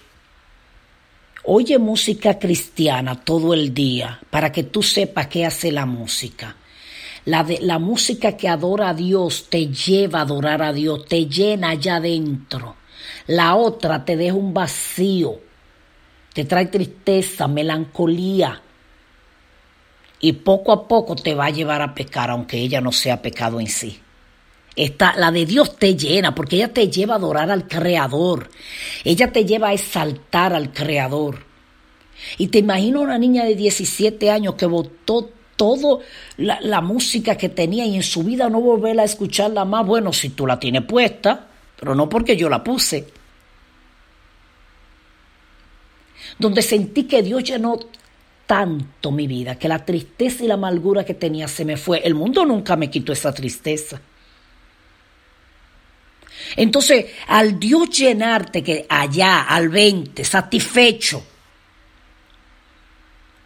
Oye 1.43 1.77
música 1.77 2.37
cristiana 2.37 3.15
todo 3.15 3.53
el 3.53 3.73
día 3.73 4.19
para 4.29 4.51
que 4.51 4.63
tú 4.63 4.83
sepas 4.83 5.27
qué 5.27 5.45
hace 5.45 5.71
la 5.71 5.85
música. 5.85 6.55
La, 7.25 7.43
de, 7.43 7.59
la 7.61 7.79
música 7.79 8.37
que 8.37 8.47
adora 8.47 8.89
a 8.89 8.93
Dios 8.93 9.47
te 9.49 9.67
lleva 9.67 10.19
a 10.19 10.23
adorar 10.23 10.61
a 10.61 10.73
Dios, 10.73 11.05
te 11.05 11.25
llena 11.25 11.69
allá 11.69 11.97
adentro. 11.97 12.75
La 13.27 13.55
otra 13.55 14.03
te 14.05 14.17
deja 14.17 14.33
un 14.33 14.53
vacío, 14.53 15.39
te 16.33 16.45
trae 16.45 16.67
tristeza, 16.67 17.47
melancolía. 17.47 18.61
Y 20.21 20.33
poco 20.33 20.71
a 20.73 20.87
poco 20.87 21.15
te 21.15 21.33
va 21.33 21.45
a 21.45 21.51
llevar 21.51 21.81
a 21.81 21.93
pecar, 21.93 22.29
aunque 22.29 22.57
ella 22.57 22.81
no 22.81 22.91
sea 22.91 23.21
pecado 23.21 23.59
en 23.59 23.67
sí. 23.67 23.99
Esta, 24.75 25.13
la 25.17 25.31
de 25.31 25.45
Dios 25.45 25.77
te 25.77 25.95
llena, 25.95 26.33
porque 26.35 26.57
ella 26.57 26.73
te 26.73 26.89
lleva 26.89 27.15
a 27.15 27.17
adorar 27.17 27.51
al 27.51 27.67
Creador. 27.67 28.49
Ella 29.03 29.31
te 29.31 29.45
lleva 29.45 29.69
a 29.69 29.73
exaltar 29.73 30.53
al 30.53 30.73
Creador. 30.73 31.45
Y 32.37 32.47
te 32.47 32.59
imagino 32.59 33.01
una 33.01 33.17
niña 33.17 33.45
de 33.45 33.55
17 33.55 34.29
años 34.29 34.55
que 34.55 34.65
votó 34.65 35.29
toda 35.59 35.99
la, 36.37 36.79
música 36.79 37.35
que 37.35 37.49
tenía 37.49 37.85
y 37.85 37.97
en 37.97 38.03
su 38.03 38.23
vida 38.23 38.49
no 38.49 38.61
volverla 38.61 39.01
a 39.01 39.05
escucharla 39.05 39.65
más. 39.65 39.85
Bueno, 39.85 40.13
si 40.13 40.29
tú 40.29 40.47
la 40.47 40.57
tienes 40.57 40.83
puesta, 40.83 41.47
pero 41.77 41.93
no 41.93 42.07
porque 42.07 42.37
yo 42.37 42.47
la 42.47 42.63
puse. 42.63 43.05
Donde 46.37 46.61
sentí 46.61 47.03
que 47.03 47.21
Dios 47.21 47.43
llenó 47.43 47.77
tanto 48.45 49.11
mi 49.11 49.27
vida, 49.27 49.59
que 49.59 49.67
la 49.67 49.83
tristeza 49.83 50.45
y 50.45 50.47
la 50.47 50.53
amargura 50.53 51.03
que 51.03 51.13
tenía 51.13 51.49
se 51.49 51.65
me 51.65 51.75
fue. 51.75 51.99
El 52.05 52.15
mundo 52.15 52.45
nunca 52.45 52.77
me 52.77 52.89
quitó 52.89 53.11
esa 53.11 53.33
tristeza. 53.33 53.99
Entonces, 56.55 57.07
al 57.27 57.59
Dios 57.59 57.89
llenarte 57.89 58.63
que 58.63 58.85
allá, 58.87 59.41
al 59.41 59.67
20, 59.67 60.23
satisfecho, 60.23 61.21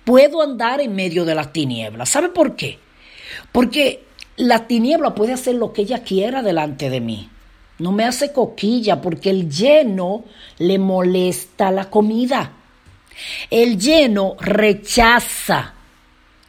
puedo 0.03 0.41
andar 0.41 0.81
en 0.81 0.95
medio 0.95 1.25
de 1.25 1.35
las 1.35 1.53
tinieblas. 1.53 2.09
¿Sabe 2.09 2.29
por 2.29 2.55
qué? 2.55 2.79
Porque 3.51 4.03
la 4.37 4.67
tiniebla 4.67 5.15
puede 5.15 5.33
hacer 5.33 5.55
lo 5.55 5.73
que 5.73 5.83
ella 5.83 6.03
quiera 6.03 6.41
delante 6.41 6.89
de 6.89 7.01
mí. 7.01 7.29
No 7.79 7.91
me 7.91 8.05
hace 8.05 8.31
coquilla 8.31 9.01
porque 9.01 9.29
el 9.29 9.49
lleno 9.49 10.25
le 10.59 10.77
molesta 10.77 11.71
la 11.71 11.89
comida. 11.89 12.53
El 13.49 13.79
lleno 13.79 14.35
rechaza 14.39 15.73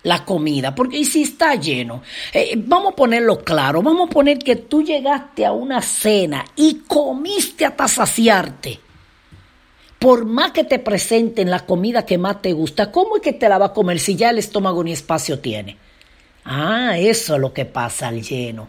la 0.03 0.25
comida, 0.25 0.75
porque 0.75 1.03
si 1.05 1.23
está 1.23 1.55
lleno, 1.55 2.03
eh, 2.33 2.55
vamos 2.59 2.93
a 2.93 2.97
ponerlo 2.97 3.43
claro, 3.43 3.83
vamos 3.83 4.09
a 4.09 4.13
poner 4.13 4.39
que 4.39 4.57
tú 4.57 4.83
llegaste 4.83 5.47
a 5.47 5.53
una 5.53 5.81
cena 5.81 6.45
y 6.57 6.83
comiste 6.87 7.65
hasta 7.65 7.89
saciarte 7.89 8.81
por 10.05 10.27
más 10.27 10.51
que 10.51 10.65
te 10.65 10.79
presenten 10.79 11.49
la 11.49 11.61
comida 11.61 12.05
que 12.05 12.19
más 12.19 12.43
te 12.43 12.53
gusta, 12.53 12.93
¿cómo 12.93 13.17
es 13.17 13.23
que 13.23 13.33
te 13.33 13.49
la 13.49 13.57
va 13.57 13.67
a 13.67 13.73
comer 13.73 13.99
si 13.99 14.17
ya 14.17 14.29
el 14.29 14.37
estómago 14.37 14.85
ni 14.85 14.93
espacio 14.93 15.39
tiene? 15.39 15.79
Ah, 16.45 16.99
eso 16.99 17.37
es 17.37 17.41
lo 17.41 17.55
que 17.55 17.65
pasa 17.65 18.09
al 18.09 18.21
lleno. 18.21 18.69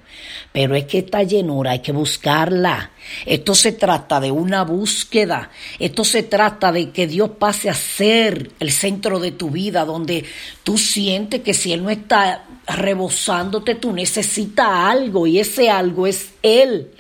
Pero 0.54 0.76
es 0.76 0.86
que 0.86 1.00
esta 1.00 1.24
llenura 1.24 1.72
hay 1.72 1.80
que 1.80 1.92
buscarla. 1.92 2.92
Esto 3.26 3.54
se 3.54 3.74
trata 3.74 4.22
de 4.22 4.32
una 4.32 4.64
búsqueda. 4.64 5.50
Esto 5.78 6.06
se 6.06 6.24
trata 6.24 6.72
de 6.72 6.92
que 6.92 7.06
Dios 7.06 7.32
pase 7.38 7.70
a 7.70 7.74
ser 7.74 8.52
el 8.62 8.72
centro 8.72 9.20
de 9.20 9.34
tu 9.34 9.50
vida, 9.50 9.84
donde 9.84 10.24
tú 10.64 10.78
sientes 10.78 11.42
que 11.42 11.54
si 11.54 11.74
Él 11.74 11.84
no 11.84 11.90
está 11.90 12.46
rebosándote, 12.66 13.76
tú 13.76 13.92
necesitas 13.92 14.70
algo 14.70 15.28
y 15.28 15.40
ese 15.40 15.70
algo 15.70 16.08
es 16.08 16.30
Él. 16.42 16.95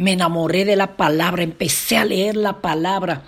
Me 0.00 0.12
enamoré 0.12 0.64
de 0.64 0.76
la 0.76 0.96
palabra, 0.96 1.42
empecé 1.42 1.98
a 1.98 2.06
leer 2.06 2.34
la 2.34 2.62
palabra. 2.62 3.24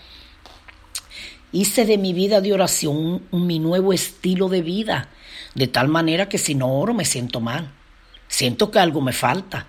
Hice 1.53 1.85
de 1.85 1.99
mi 1.99 2.15
vida 2.15 2.41
de 2.41 2.55
oración 2.55 3.25
mi 3.31 3.59
nuevo 3.59 3.93
estilo 3.93 4.49
de 4.49 4.63
vida, 4.63 5.11
de 5.55 5.67
tal 5.67 5.89
manera 5.89 6.31
que 6.31 6.39
si 6.39 6.55
no 6.55 6.73
oro 6.73 6.95
me 6.95 7.05
siento 7.05 7.41
mal. 7.41 7.71
Siento 8.27 8.71
que 8.71 8.79
algo 8.79 9.03
me 9.03 9.13
falta. 9.13 9.67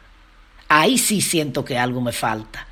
Ahí 0.69 0.97
sí 0.97 1.19
siento 1.19 1.65
que 1.65 1.77
algo 1.77 1.99
me 1.99 2.13
falta. 2.13 2.67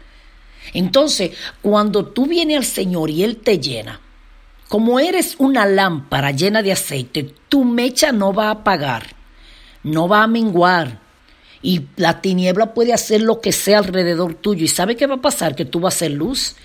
Entonces, 0.74 1.32
cuando 1.62 2.06
tú 2.06 2.26
vienes 2.26 2.60
al 2.60 2.66
Señor 2.66 3.10
y 3.10 3.24
Él 3.24 3.36
te 3.36 3.60
llena, 3.60 4.00
como 4.70 5.02
eres 5.02 5.36
una 5.40 5.66
lámpara 5.66 6.32
llena 6.32 6.64
de 6.64 6.72
aceite, 6.72 7.36
tu 7.50 7.66
mecha 7.66 8.14
no 8.14 8.32
va 8.32 8.48
a 8.48 8.52
apagar, 8.52 9.08
no 9.84 10.08
va 10.08 10.24
a 10.24 10.28
menguar, 10.28 11.01
y 11.64 11.84
la 11.96 12.22
tiniebla 12.22 12.74
puede 12.74 12.94
hacer 12.94 13.22
lo 13.22 13.40
que 13.40 13.52
sea 13.52 13.80
alrededor 13.80 14.34
tuyo. 14.34 14.66
¿Y 14.66 14.68
sabe 14.68 14.96
qué 14.96 15.06
va 15.06 15.16
a 15.16 15.22
pasar? 15.22 15.56
Que 15.56 15.66
tú 15.66 15.80
vas 15.80 15.96
a 15.96 16.00
ser 16.00 16.12
luz. 16.12 16.56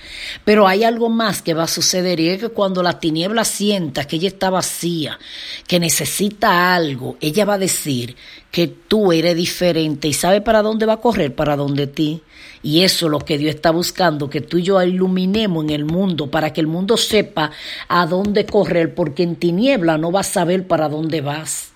Pero 0.44 0.66
hay 0.66 0.84
algo 0.84 1.08
más 1.08 1.42
que 1.42 1.54
va 1.54 1.64
a 1.64 1.68
suceder 1.68 2.18
y 2.20 2.28
es 2.30 2.40
que 2.40 2.48
cuando 2.48 2.82
la 2.82 2.98
tiniebla 2.98 3.44
sienta 3.44 4.06
que 4.06 4.16
ella 4.16 4.28
está 4.28 4.50
vacía, 4.50 5.18
que 5.66 5.78
necesita 5.78 6.74
algo, 6.74 7.16
ella 7.20 7.44
va 7.44 7.54
a 7.54 7.58
decir 7.58 8.16
que 8.50 8.68
tú 8.68 9.12
eres 9.12 9.36
diferente 9.36 10.08
y 10.08 10.14
sabe 10.14 10.40
para 10.40 10.62
dónde 10.62 10.86
va 10.86 10.94
a 10.94 11.00
correr, 11.00 11.34
para 11.34 11.56
donde 11.56 11.86
ti. 11.86 12.22
Y 12.62 12.82
eso 12.82 13.06
es 13.06 13.12
lo 13.12 13.18
que 13.18 13.38
Dios 13.38 13.54
está 13.54 13.70
buscando, 13.70 14.30
que 14.30 14.40
tú 14.40 14.58
y 14.58 14.62
yo 14.62 14.82
iluminemos 14.82 15.62
en 15.64 15.70
el 15.70 15.84
mundo 15.84 16.30
para 16.30 16.52
que 16.52 16.62
el 16.62 16.66
mundo 16.66 16.96
sepa 16.96 17.52
a 17.86 18.06
dónde 18.06 18.46
correr, 18.46 18.94
porque 18.94 19.22
en 19.22 19.36
tiniebla 19.36 19.98
no 19.98 20.10
vas 20.10 20.30
a 20.30 20.32
saber 20.32 20.66
para 20.66 20.88
dónde 20.88 21.20
vas. 21.20 21.75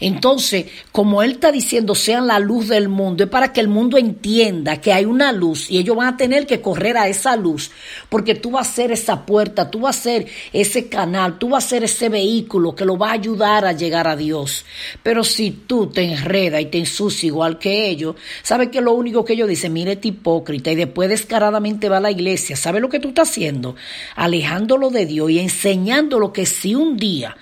Entonces, 0.00 0.66
como 0.92 1.22
Él 1.22 1.32
está 1.32 1.50
diciendo, 1.50 1.94
sean 1.94 2.26
la 2.26 2.38
luz 2.38 2.68
del 2.68 2.88
mundo, 2.88 3.24
es 3.24 3.30
para 3.30 3.52
que 3.52 3.60
el 3.60 3.68
mundo 3.68 3.98
entienda 3.98 4.80
que 4.80 4.92
hay 4.92 5.04
una 5.04 5.32
luz 5.32 5.70
y 5.70 5.78
ellos 5.78 5.96
van 5.96 6.14
a 6.14 6.16
tener 6.16 6.46
que 6.46 6.60
correr 6.60 6.96
a 6.96 7.08
esa 7.08 7.36
luz, 7.36 7.70
porque 8.08 8.34
tú 8.34 8.52
vas 8.52 8.68
a 8.68 8.72
ser 8.72 8.92
esa 8.92 9.26
puerta, 9.26 9.70
tú 9.70 9.80
vas 9.80 9.98
a 9.98 10.02
ser 10.02 10.26
ese 10.52 10.88
canal, 10.88 11.38
tú 11.38 11.50
vas 11.50 11.64
a 11.64 11.68
ser 11.68 11.84
ese 11.84 12.08
vehículo 12.08 12.74
que 12.74 12.84
lo 12.84 12.96
va 12.96 13.10
a 13.10 13.14
ayudar 13.14 13.64
a 13.64 13.72
llegar 13.72 14.06
a 14.06 14.16
Dios. 14.16 14.64
Pero 15.02 15.24
si 15.24 15.50
tú 15.50 15.88
te 15.88 16.02
enredas 16.02 16.60
y 16.60 16.66
te 16.66 16.78
ensucias 16.78 17.24
igual 17.24 17.58
que 17.58 17.88
ellos, 17.88 18.16
¿sabes 18.42 18.68
que 18.68 18.80
lo 18.80 18.92
único 18.92 19.24
que 19.24 19.32
ellos 19.32 19.48
dicen? 19.48 19.72
Mire, 19.72 19.92
este 19.92 20.08
hipócrita, 20.08 20.70
y 20.70 20.76
después 20.76 21.08
descaradamente 21.08 21.88
va 21.88 21.96
a 21.96 22.00
la 22.00 22.10
iglesia, 22.10 22.56
¿sabe 22.56 22.80
lo 22.80 22.88
que 22.88 23.00
tú 23.00 23.08
estás 23.08 23.30
haciendo? 23.30 23.74
Alejándolo 24.14 24.90
de 24.90 25.06
Dios 25.06 25.30
y 25.30 25.40
enseñándolo 25.40 26.32
que 26.32 26.46
si 26.46 26.74
un 26.74 26.96
día 26.96 27.36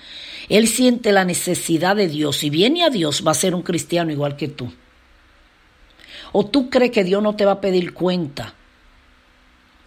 él 0.49 0.67
siente 0.67 1.11
la 1.11 1.25
necesidad 1.25 1.95
de 1.95 2.07
Dios 2.07 2.43
y 2.43 2.49
viene 2.49 2.83
a 2.83 2.89
Dios, 2.89 3.23
va 3.25 3.31
a 3.31 3.35
ser 3.35 3.53
un 3.53 3.63
cristiano 3.63 4.11
igual 4.11 4.35
que 4.35 4.47
tú. 4.47 4.71
¿O 6.31 6.45
tú 6.45 6.69
crees 6.69 6.91
que 6.91 7.03
Dios 7.03 7.21
no 7.21 7.35
te 7.35 7.45
va 7.45 7.53
a 7.53 7.61
pedir 7.61 7.93
cuenta? 7.93 8.53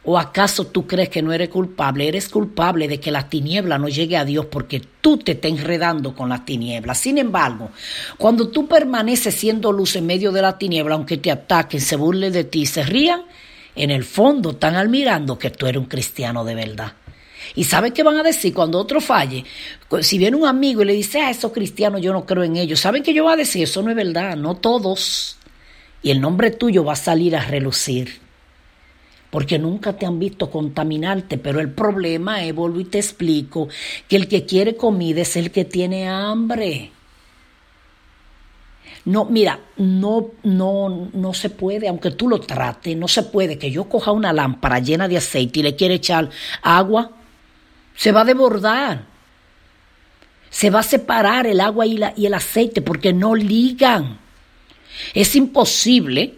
¿O 0.02 0.18
acaso 0.18 0.66
tú 0.66 0.86
crees 0.86 1.10
que 1.10 1.20
no 1.20 1.32
eres 1.32 1.50
culpable? 1.50 2.08
Eres 2.08 2.28
culpable 2.28 2.88
de 2.88 2.98
que 2.98 3.10
la 3.10 3.28
tiniebla 3.28 3.76
no 3.76 3.88
llegue 3.88 4.16
a 4.16 4.24
Dios 4.24 4.46
porque 4.46 4.80
tú 5.00 5.18
te 5.18 5.32
estás 5.32 5.50
enredando 5.50 6.14
con 6.14 6.30
la 6.30 6.44
tiniebla. 6.44 6.94
Sin 6.94 7.18
embargo, 7.18 7.70
cuando 8.16 8.48
tú 8.48 8.66
permaneces 8.66 9.34
siendo 9.34 9.72
luz 9.72 9.96
en 9.96 10.06
medio 10.06 10.32
de 10.32 10.40
la 10.40 10.56
tiniebla, 10.56 10.94
aunque 10.94 11.18
te 11.18 11.30
ataquen, 11.30 11.80
se 11.80 11.96
burlen 11.96 12.32
de 12.32 12.44
ti, 12.44 12.64
se 12.64 12.82
rían, 12.82 13.24
en 13.76 13.90
el 13.90 14.04
fondo 14.04 14.52
están 14.52 14.74
admirando 14.74 15.38
que 15.38 15.50
tú 15.50 15.66
eres 15.66 15.80
un 15.80 15.88
cristiano 15.88 16.44
de 16.44 16.54
verdad. 16.54 16.92
¿Y 17.54 17.64
sabe 17.64 17.92
qué 17.92 18.02
van 18.02 18.16
a 18.16 18.22
decir 18.22 18.54
cuando 18.54 18.78
otro 18.78 19.00
falle? 19.00 19.44
Si 20.02 20.18
viene 20.18 20.36
un 20.36 20.46
amigo 20.46 20.82
y 20.82 20.84
le 20.84 20.92
dice, 20.92 21.20
ah, 21.20 21.30
esos 21.30 21.52
cristianos 21.52 22.00
yo 22.00 22.12
no 22.12 22.24
creo 22.24 22.44
en 22.44 22.56
ellos, 22.56 22.80
¿saben 22.80 23.02
qué 23.02 23.12
yo 23.12 23.24
va 23.24 23.32
a 23.32 23.36
decir? 23.36 23.64
Eso 23.64 23.82
no 23.82 23.90
es 23.90 23.96
verdad, 23.96 24.36
no 24.36 24.56
todos. 24.56 25.36
Y 26.02 26.10
el 26.10 26.20
nombre 26.20 26.50
tuyo 26.50 26.84
va 26.84 26.92
a 26.92 26.96
salir 26.96 27.36
a 27.36 27.44
relucir. 27.44 28.20
Porque 29.30 29.58
nunca 29.58 29.92
te 29.92 30.06
han 30.06 30.18
visto 30.18 30.50
contaminarte, 30.50 31.38
pero 31.38 31.60
el 31.60 31.70
problema 31.70 32.42
es, 32.44 32.54
vuelvo 32.54 32.80
y 32.80 32.84
te 32.84 32.98
explico, 32.98 33.68
que 34.08 34.16
el 34.16 34.26
que 34.26 34.44
quiere 34.44 34.76
comida 34.76 35.22
es 35.22 35.36
el 35.36 35.50
que 35.50 35.64
tiene 35.64 36.08
hambre. 36.08 36.90
No, 39.04 39.24
mira, 39.24 39.60
no, 39.76 40.32
no, 40.42 41.10
no 41.12 41.34
se 41.34 41.50
puede, 41.50 41.88
aunque 41.88 42.10
tú 42.10 42.28
lo 42.28 42.40
trates, 42.40 42.96
no 42.96 43.08
se 43.08 43.22
puede 43.22 43.56
que 43.56 43.70
yo 43.70 43.88
coja 43.88 44.12
una 44.12 44.32
lámpara 44.32 44.78
llena 44.78 45.08
de 45.08 45.16
aceite 45.16 45.60
y 45.60 45.62
le 45.62 45.76
quiera 45.76 45.94
echar 45.94 46.28
agua 46.62 47.19
se 48.00 48.12
va 48.12 48.22
a 48.22 48.24
desbordar. 48.24 49.04
Se 50.48 50.70
va 50.70 50.80
a 50.80 50.82
separar 50.82 51.46
el 51.46 51.60
agua 51.60 51.84
y, 51.84 52.00
y 52.16 52.24
el 52.24 52.32
aceite 52.32 52.80
porque 52.80 53.12
no 53.12 53.34
ligan. 53.34 54.18
Es 55.12 55.36
imposible 55.36 56.34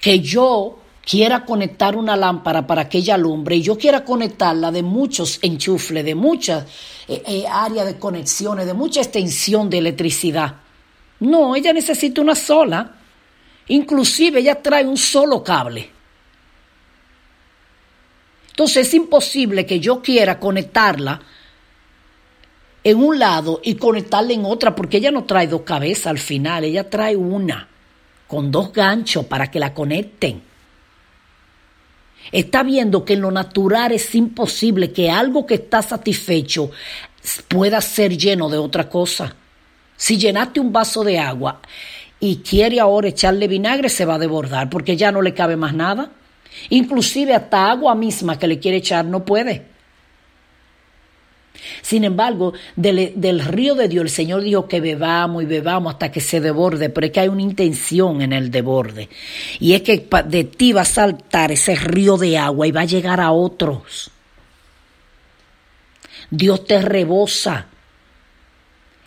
que 0.00 0.20
yo 0.20 0.78
quiera 1.04 1.44
conectar 1.44 1.96
una 1.96 2.16
lámpara 2.16 2.66
para 2.66 2.88
que 2.88 2.96
ella 2.96 3.16
alumbre 3.16 3.56
y 3.56 3.62
yo 3.62 3.76
quiera 3.76 4.06
conectarla 4.06 4.70
de 4.70 4.82
muchos 4.82 5.38
enchufles, 5.42 6.02
de 6.02 6.14
muchas 6.14 6.64
eh, 7.08 7.22
eh, 7.26 7.44
áreas 7.46 7.84
de 7.84 7.98
conexiones, 7.98 8.64
de 8.64 8.72
mucha 8.72 9.02
extensión 9.02 9.68
de 9.68 9.76
electricidad. 9.76 10.54
No, 11.18 11.54
ella 11.56 11.74
necesita 11.74 12.22
una 12.22 12.34
sola. 12.34 12.94
Inclusive 13.68 14.40
ella 14.40 14.62
trae 14.62 14.86
un 14.86 14.96
solo 14.96 15.44
cable. 15.44 15.99
Entonces 18.60 18.88
es 18.88 18.92
imposible 18.92 19.64
que 19.64 19.80
yo 19.80 20.02
quiera 20.02 20.38
conectarla 20.38 21.18
en 22.84 22.98
un 22.98 23.18
lado 23.18 23.58
y 23.64 23.76
conectarla 23.76 24.34
en 24.34 24.44
otra, 24.44 24.76
porque 24.76 24.98
ella 24.98 25.10
no 25.10 25.24
trae 25.24 25.46
dos 25.46 25.62
cabezas 25.62 26.08
al 26.08 26.18
final, 26.18 26.64
ella 26.64 26.90
trae 26.90 27.16
una 27.16 27.66
con 28.26 28.50
dos 28.50 28.70
ganchos 28.70 29.24
para 29.24 29.50
que 29.50 29.58
la 29.58 29.72
conecten. 29.72 30.42
Está 32.30 32.62
viendo 32.62 33.02
que 33.02 33.14
en 33.14 33.22
lo 33.22 33.30
natural 33.30 33.92
es 33.92 34.14
imposible 34.14 34.92
que 34.92 35.10
algo 35.10 35.46
que 35.46 35.54
está 35.54 35.80
satisfecho 35.80 36.70
pueda 37.48 37.80
ser 37.80 38.14
lleno 38.18 38.50
de 38.50 38.58
otra 38.58 38.90
cosa. 38.90 39.34
Si 39.96 40.18
llenaste 40.18 40.60
un 40.60 40.70
vaso 40.70 41.02
de 41.02 41.18
agua 41.18 41.62
y 42.20 42.36
quiere 42.42 42.78
ahora 42.78 43.08
echarle 43.08 43.48
vinagre, 43.48 43.88
se 43.88 44.04
va 44.04 44.16
a 44.16 44.18
desbordar 44.18 44.68
porque 44.68 44.98
ya 44.98 45.10
no 45.10 45.22
le 45.22 45.32
cabe 45.32 45.56
más 45.56 45.72
nada. 45.72 46.10
Inclusive 46.68 47.34
hasta 47.34 47.70
agua 47.70 47.94
misma 47.94 48.38
que 48.38 48.46
le 48.46 48.58
quiere 48.58 48.78
echar 48.78 49.04
no 49.04 49.24
puede. 49.24 49.70
Sin 51.82 52.04
embargo, 52.04 52.52
del, 52.76 53.40
río 53.40 53.74
de 53.74 53.88
Dios 53.88 54.04
el 54.04 54.10
Señor 54.10 54.42
dijo 54.42 54.68
que 54.68 54.80
bebamos 54.80 55.42
y 55.42 55.46
bebamos 55.46 55.94
hasta 55.94 56.10
que 56.10 56.20
se 56.20 56.40
deborde, 56.40 56.90
pero 56.90 57.06
es 57.06 57.12
que 57.12 57.20
hay 57.20 57.28
una 57.28 57.42
intención 57.42 58.22
en 58.22 58.32
el 58.32 58.50
deborde. 58.50 59.08
Y 59.58 59.74
es 59.74 59.82
que 59.82 60.08
de 60.26 60.44
ti 60.44 60.72
va 60.72 60.82
a 60.82 60.86
saltar 60.86 61.52
ese 61.52 61.74
río 61.74 62.16
de 62.16 62.38
agua 62.38 62.66
y 62.66 62.72
va 62.72 62.82
a 62.82 62.86
llegar 62.86 63.20
a 63.20 63.32
otros. 63.32 64.10
Dios 66.30 66.64
te 66.64 66.80
rebosa. 66.80 67.66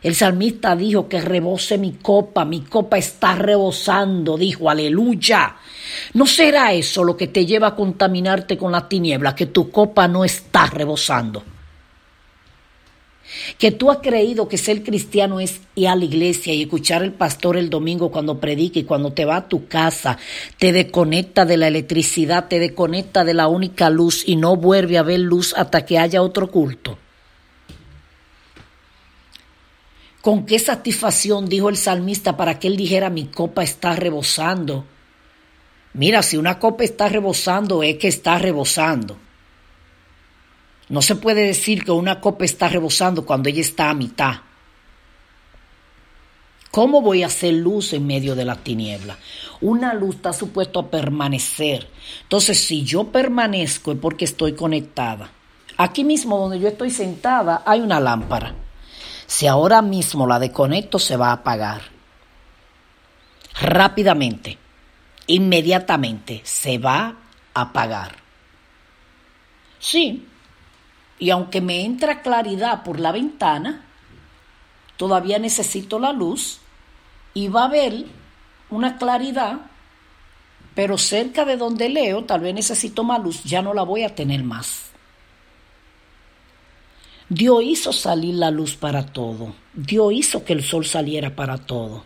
El 0.04 0.16
salmista 0.16 0.76
dijo 0.76 1.08
que 1.08 1.22
rebose 1.22 1.78
mi 1.78 1.94
copa, 1.94 2.44
mi 2.44 2.60
copa 2.62 2.98
está 2.98 3.36
rebosando, 3.36 4.38
dijo, 4.38 4.70
aleluya. 4.70 5.56
¿No 6.14 6.26
será 6.26 6.74
eso 6.74 7.06
lo 7.06 7.16
que 7.16 7.28
te 7.28 7.46
lleva 7.46 7.68
a 7.68 7.76
contaminarte 7.76 8.58
con 8.58 8.74
la 8.74 8.90
tiniebla, 8.90 9.34
que 9.34 9.46
tu 9.46 9.72
copa 9.72 10.10
no 10.10 10.26
está 10.26 10.66
rebosando? 10.66 11.42
Que 13.58 13.72
tú 13.72 13.90
has 13.90 14.00
creído 14.00 14.50
que 14.50 14.58
ser 14.58 14.84
cristiano 14.84 15.40
es 15.40 15.62
ir 15.76 15.88
a 15.88 15.96
la 15.96 16.04
iglesia 16.04 16.54
y 16.54 16.64
escuchar 16.64 17.02
al 17.02 17.14
pastor 17.14 17.56
el 17.56 17.70
domingo 17.70 18.12
cuando 18.12 18.40
predica 18.42 18.80
y 18.80 18.84
cuando 18.84 19.14
te 19.14 19.24
va 19.24 19.38
a 19.38 19.48
tu 19.48 19.68
casa, 19.68 20.18
te 20.58 20.74
desconecta 20.74 21.46
de 21.46 21.56
la 21.56 21.70
electricidad, 21.70 22.50
te 22.50 22.60
desconecta 22.60 23.24
de 23.24 23.34
la 23.34 23.48
única 23.48 23.90
luz 23.90 24.24
y 24.28 24.36
no 24.36 24.58
vuelve 24.58 24.98
a 24.98 25.04
ver 25.04 25.22
luz 25.22 25.54
hasta 25.56 25.86
que 25.86 25.98
haya 25.98 26.22
otro 26.22 26.52
culto. 26.52 26.98
¿Con 30.24 30.46
qué 30.46 30.58
satisfacción 30.58 31.50
dijo 31.50 31.68
el 31.68 31.76
salmista 31.76 32.38
para 32.38 32.58
que 32.58 32.68
él 32.70 32.78
dijera 32.78 33.10
mi 33.10 33.26
copa 33.26 33.62
está 33.62 33.94
rebosando? 33.94 34.86
Mira, 35.96 36.24
si 36.24 36.38
una 36.38 36.60
copa 36.60 36.86
está 36.86 37.10
rebosando, 37.10 37.84
es 37.84 37.98
que 37.98 38.08
está 38.08 38.38
rebosando. 38.38 39.18
No 40.88 41.02
se 41.02 41.18
puede 41.18 41.46
decir 41.46 41.84
que 41.84 41.92
una 41.92 42.22
copa 42.22 42.46
está 42.46 42.70
rebosando 42.70 43.26
cuando 43.26 43.50
ella 43.50 43.60
está 43.60 43.90
a 43.90 43.94
mitad. 43.94 44.36
¿Cómo 46.72 47.02
voy 47.02 47.24
a 47.24 47.28
hacer 47.28 47.56
luz 47.56 47.92
en 47.92 48.08
medio 48.08 48.34
de 48.34 48.46
la 48.46 48.56
tiniebla? 48.56 49.18
Una 49.60 49.94
luz 49.94 50.16
está 50.16 50.32
supuesto 50.32 50.80
a 50.80 50.90
permanecer. 50.90 51.90
Entonces, 52.22 52.64
si 52.64 52.86
yo 52.86 53.12
permanezco 53.12 53.92
es 53.92 53.98
porque 53.98 54.24
estoy 54.24 54.54
conectada. 54.54 55.30
Aquí 55.76 56.06
mismo 56.06 56.38
donde 56.38 56.62
yo 56.62 56.70
estoy 56.70 56.92
sentada 56.92 57.62
hay 57.66 57.82
una 57.82 58.00
lámpara. 58.00 58.63
Si 59.34 59.48
ahora 59.48 59.82
mismo 59.82 60.28
la 60.28 60.38
desconecto, 60.38 61.00
se 61.00 61.18
va 61.18 61.30
a 61.30 61.42
apagar. 61.42 61.82
Rápidamente 63.60 64.60
inmediatamente 65.26 66.42
se 66.44 66.78
va 66.78 67.16
a 67.56 67.62
apagar. 67.62 68.16
Sí, 69.80 70.28
y 71.18 71.32
aunque 71.32 71.62
me 71.62 71.84
entra 71.84 72.22
claridad 72.22 72.84
por 72.84 73.00
la 73.00 73.12
ventana, 73.12 73.84
todavía 74.98 75.40
necesito 75.40 75.98
la 75.98 76.14
luz 76.14 76.60
y 77.34 77.48
va 77.48 77.64
a 77.64 77.66
haber 77.66 78.06
una 78.70 79.00
claridad 79.00 79.62
pero 80.76 81.00
cerca 81.00 81.44
de 81.44 81.58
donde 81.58 81.90
leo, 81.90 82.24
tal 82.26 82.42
vez 82.42 82.54
necesito 82.54 83.04
más 83.04 83.20
luz, 83.20 83.44
ya 83.44 83.64
no 83.64 83.74
la 83.74 83.82
voy 83.82 84.04
a 84.04 84.14
tener 84.14 84.44
más. 84.44 84.93
Dios 87.34 87.64
hizo 87.64 87.92
salir 87.94 88.36
la 88.36 88.52
luz 88.52 88.76
para 88.76 89.08
todo. 89.08 89.56
Dios 89.74 90.14
hizo 90.14 90.46
que 90.46 90.54
el 90.54 90.62
sol 90.64 90.86
saliera 90.86 91.36
para 91.36 91.58
todo. 91.58 92.06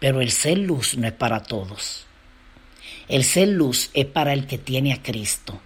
Pero 0.00 0.20
el 0.20 0.32
ser 0.32 0.58
luz 0.58 0.96
no 0.96 1.06
es 1.06 1.12
para 1.12 1.44
todos. 1.44 2.04
El 3.06 3.22
ser 3.22 3.46
luz 3.46 3.90
es 3.94 4.06
para 4.06 4.32
el 4.32 4.48
que 4.48 4.58
tiene 4.58 4.92
a 4.92 5.00
Cristo. 5.00 5.60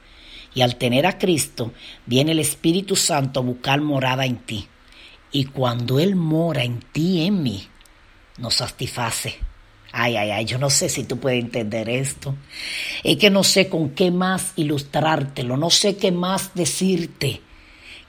Y 0.54 0.60
al 0.60 0.76
tener 0.76 1.06
a 1.06 1.16
Cristo, 1.16 1.72
viene 2.04 2.32
el 2.32 2.40
Espíritu 2.40 2.94
Santo 2.94 3.40
a 3.40 3.42
buscar 3.42 3.80
morada 3.80 4.26
en 4.26 4.36
ti. 4.36 4.68
Y 5.32 5.46
cuando 5.46 5.98
Él 5.98 6.14
mora 6.14 6.62
en 6.62 6.80
ti 6.80 7.22
en 7.22 7.42
mí, 7.42 7.66
nos 8.36 8.56
satisface. 8.56 9.38
Ay, 9.92 10.16
ay, 10.16 10.30
ay, 10.30 10.44
yo 10.44 10.58
no 10.58 10.68
sé 10.68 10.90
si 10.90 11.04
tú 11.04 11.18
puedes 11.18 11.42
entender 11.42 11.88
esto. 11.88 12.34
Es 13.02 13.16
que 13.16 13.30
no 13.30 13.44
sé 13.44 13.70
con 13.70 13.90
qué 13.90 14.10
más 14.10 14.52
ilustrártelo, 14.56 15.56
no 15.56 15.70
sé 15.70 15.96
qué 15.96 16.12
más 16.12 16.54
decirte. 16.54 17.47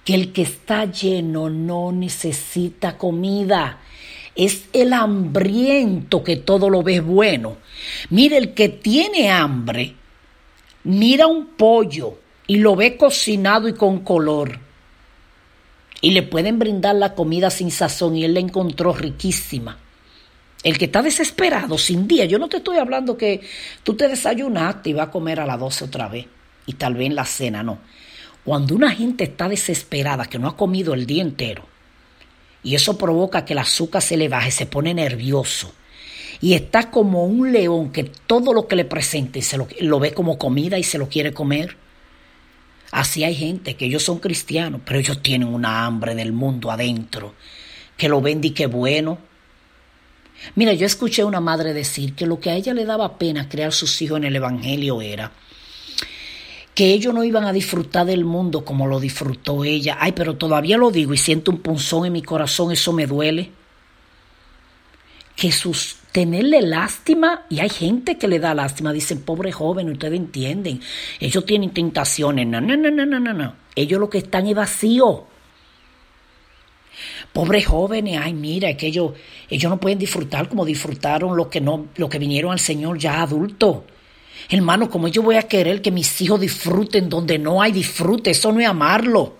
Que 0.09 0.15
el 0.15 0.33
que 0.33 0.41
está 0.41 0.85
lleno 0.85 1.51
no 1.51 1.91
necesita 1.91 2.97
comida. 2.97 3.77
Es 4.33 4.67
el 4.73 4.93
hambriento 4.93 6.23
que 6.23 6.37
todo 6.37 6.67
lo 6.67 6.81
ve 6.81 6.99
bueno. 6.99 7.57
Mira, 8.09 8.35
el 8.35 8.55
que 8.55 8.69
tiene 8.69 9.29
hambre, 9.29 9.93
mira 10.85 11.27
un 11.27 11.49
pollo 11.49 12.17
y 12.47 12.57
lo 12.57 12.75
ve 12.75 12.97
cocinado 12.97 13.67
y 13.67 13.73
con 13.73 13.99
color. 13.99 14.57
Y 16.01 16.09
le 16.09 16.23
pueden 16.23 16.57
brindar 16.57 16.95
la 16.95 17.13
comida 17.13 17.51
sin 17.51 17.69
sazón 17.69 18.15
y 18.15 18.25
él 18.25 18.33
la 18.33 18.39
encontró 18.39 18.93
riquísima. 18.93 19.77
El 20.63 20.79
que 20.79 20.85
está 20.85 21.03
desesperado, 21.03 21.77
sin 21.77 22.07
día, 22.07 22.25
yo 22.25 22.39
no 22.39 22.49
te 22.49 22.57
estoy 22.57 22.77
hablando 22.77 23.15
que 23.15 23.41
tú 23.83 23.93
te 23.93 24.07
desayunaste 24.07 24.89
y 24.89 24.93
vas 24.93 25.09
a 25.09 25.11
comer 25.11 25.39
a 25.39 25.45
las 25.45 25.59
12 25.59 25.85
otra 25.85 26.07
vez 26.07 26.25
y 26.65 26.73
tal 26.73 26.95
vez 26.95 27.05
en 27.05 27.15
la 27.15 27.25
cena, 27.25 27.61
no. 27.61 27.77
Cuando 28.43 28.75
una 28.75 28.91
gente 28.91 29.25
está 29.25 29.49
desesperada, 29.49 30.25
que 30.25 30.39
no 30.39 30.47
ha 30.47 30.57
comido 30.57 30.93
el 30.93 31.05
día 31.05 31.21
entero, 31.21 31.65
y 32.63 32.75
eso 32.75 32.97
provoca 32.97 33.45
que 33.45 33.53
el 33.53 33.59
azúcar 33.59 34.01
se 34.01 34.17
le 34.17 34.27
baje, 34.27 34.51
se 34.51 34.65
pone 34.65 34.93
nervioso, 34.93 35.73
y 36.41 36.53
está 36.53 36.89
como 36.89 37.25
un 37.25 37.51
león 37.51 37.91
que 37.91 38.05
todo 38.05 38.53
lo 38.53 38.67
que 38.67 38.75
le 38.75 38.85
presente 38.85 39.41
se 39.41 39.57
lo, 39.57 39.99
ve 39.99 40.13
como 40.13 40.37
comida 40.37 40.77
y 40.77 40.83
se 40.83 40.97
lo 40.97 41.09
quiere 41.09 41.33
comer. 41.33 41.75
Así 42.91 43.23
hay 43.23 43.35
gente 43.35 43.75
que 43.75 43.85
ellos 43.85 44.03
son 44.03 44.19
cristianos, 44.19 44.81
pero 44.85 44.99
ellos 44.99 45.21
tienen 45.21 45.49
una 45.49 45.85
hambre 45.85 46.15
del 46.15 46.31
mundo 46.31 46.71
adentro, 46.71 47.35
que 47.97 48.09
lo 48.09 48.21
ven 48.21 48.39
y 48.43 48.51
que 48.51 48.67
bueno, 48.67 49.19
Mira, 50.55 50.73
yo 50.73 50.85
escuché 50.85 51.21
a 51.21 51.25
una 51.25 51.41
madre 51.41 51.73
decir 51.73 52.15
que 52.15 52.25
lo 52.25 52.39
que 52.39 52.49
a 52.49 52.55
ella 52.55 52.73
le 52.73 52.85
daba 52.85 53.17
pena 53.17 53.49
crear 53.49 53.73
sus 53.73 54.01
hijos 54.01 54.17
en 54.17 54.23
el 54.23 54.35
Evangelio 54.35 55.01
era 55.01 55.31
que 56.79 56.93
ellos 56.93 57.13
no 57.13 57.25
iban 57.25 57.43
a 57.43 57.51
disfrutar 57.51 58.05
del 58.05 58.23
mundo 58.23 58.63
como 58.63 58.87
lo 58.87 59.01
disfrutó 59.01 59.65
ella. 59.65 59.97
Ay, 59.99 60.13
pero 60.13 60.37
todavía 60.37 60.77
lo 60.77 60.91
digo 60.91 61.13
y 61.13 61.17
siento 61.17 61.51
un 61.51 61.57
punzón 61.57 62.05
en 62.05 62.13
mi 62.13 62.21
corazón, 62.21 62.71
eso 62.71 62.93
me 62.93 63.05
duele. 63.05 63.51
Que 65.35 65.51
sus 65.51 65.97
tenerle 66.13 66.61
lástima, 66.61 67.45
y 67.49 67.59
hay 67.59 67.67
gente 67.67 68.17
que 68.17 68.29
le 68.29 68.39
da 68.39 68.53
lástima, 68.53 68.93
dicen, 68.93 69.23
pobre 69.23 69.51
joven, 69.51 69.89
ustedes 69.89 70.17
entienden, 70.17 70.79
ellos 71.19 71.45
tienen 71.45 71.71
tentaciones, 71.71 72.47
no, 72.47 72.61
no, 72.61 72.77
no, 72.77 72.89
no, 72.89 73.05
no, 73.05 73.33
no, 73.33 73.55
ellos 73.75 73.99
lo 73.99 74.09
que 74.09 74.19
están 74.19 74.47
es 74.47 74.55
vacío. 74.55 75.25
Pobres 77.33 77.65
jóvenes, 77.65 78.21
ay, 78.23 78.33
mira, 78.33 78.77
que 78.77 78.87
ellos, 78.87 79.15
ellos 79.49 79.69
no 79.69 79.81
pueden 79.81 79.99
disfrutar 79.99 80.47
como 80.47 80.63
disfrutaron 80.63 81.35
los 81.35 81.47
que, 81.47 81.59
no, 81.59 81.87
los 81.97 82.09
que 82.09 82.19
vinieron 82.19 82.53
al 82.53 82.59
Señor 82.59 82.97
ya 82.97 83.21
adultos. 83.21 83.79
Hermano, 84.47 84.89
como 84.89 85.07
yo 85.07 85.21
voy 85.21 85.35
a 85.35 85.43
querer 85.43 85.81
que 85.81 85.91
mis 85.91 86.21
hijos 86.21 86.39
disfruten 86.39 87.09
donde 87.09 87.37
no 87.37 87.61
hay 87.61 87.71
disfrute? 87.71 88.31
Eso 88.31 88.51
no 88.51 88.59
es 88.59 88.67
amarlo. 88.67 89.35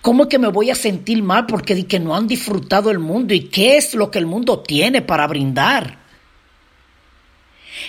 ¿Cómo 0.00 0.24
es 0.24 0.28
que 0.28 0.38
me 0.38 0.48
voy 0.48 0.70
a 0.70 0.74
sentir 0.74 1.22
mal 1.22 1.46
porque 1.46 1.86
que 1.86 1.98
no 1.98 2.14
han 2.14 2.26
disfrutado 2.26 2.90
el 2.90 2.98
mundo? 2.98 3.34
¿Y 3.34 3.44
qué 3.44 3.76
es 3.76 3.94
lo 3.94 4.10
que 4.10 4.18
el 4.18 4.26
mundo 4.26 4.60
tiene 4.60 5.02
para 5.02 5.26
brindar? 5.26 5.98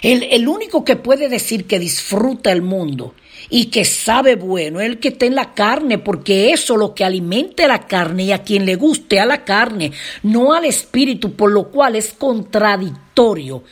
El, 0.01 0.23
el 0.23 0.47
único 0.47 0.85
que 0.85 0.95
puede 0.95 1.29
decir 1.29 1.65
que 1.65 1.79
disfruta 1.79 2.51
el 2.51 2.61
mundo 2.61 3.15
y 3.49 3.65
que 3.65 3.85
sabe 3.85 4.35
bueno, 4.35 4.79
el 4.79 4.99
que 4.99 5.09
está 5.09 5.25
en 5.25 5.35
la 5.35 5.53
carne, 5.53 5.97
porque 5.97 6.51
eso 6.51 6.77
lo 6.77 6.93
que 6.93 7.03
alimente 7.03 7.67
la 7.67 7.87
carne 7.87 8.25
y 8.25 8.31
a 8.31 8.43
quien 8.43 8.65
le 8.65 8.75
guste 8.75 9.19
a 9.19 9.25
la 9.25 9.43
carne, 9.43 9.91
no 10.23 10.53
al 10.53 10.65
espíritu, 10.65 11.33
por 11.33 11.51
lo 11.51 11.69
cual 11.69 11.95
es 11.95 12.13
contradictorio 12.13 13.63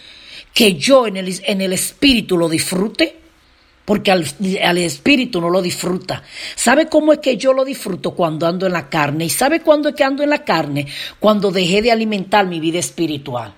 que 0.54 0.76
yo 0.76 1.08
en 1.08 1.18
el, 1.18 1.40
en 1.44 1.62
el 1.62 1.74
espíritu 1.74 2.38
lo 2.38 2.50
disfrute, 2.50 3.20
porque 3.86 4.12
al, 4.12 4.26
al, 4.64 4.78
espíritu 4.80 5.40
no 5.40 5.50
lo 5.50 5.62
disfruta. 5.62 6.24
¿Sabe 6.56 6.88
cómo 6.88 7.14
es 7.14 7.20
que 7.20 7.38
yo 7.38 7.54
lo 7.54 7.64
disfruto 7.64 8.12
cuando 8.12 8.46
ando 8.46 8.66
en 8.66 8.74
la 8.74 8.90
carne? 8.90 9.26
¿Y 9.26 9.30
sabe 9.30 9.62
cuándo 9.62 9.90
es 9.90 9.96
que 9.96 10.04
ando 10.04 10.24
en 10.24 10.30
la 10.30 10.44
carne? 10.44 10.88
Cuando 11.20 11.52
dejé 11.52 11.82
de 11.82 11.92
alimentar 11.92 12.48
mi 12.48 12.60
vida 12.60 12.80
espiritual. 12.80 13.54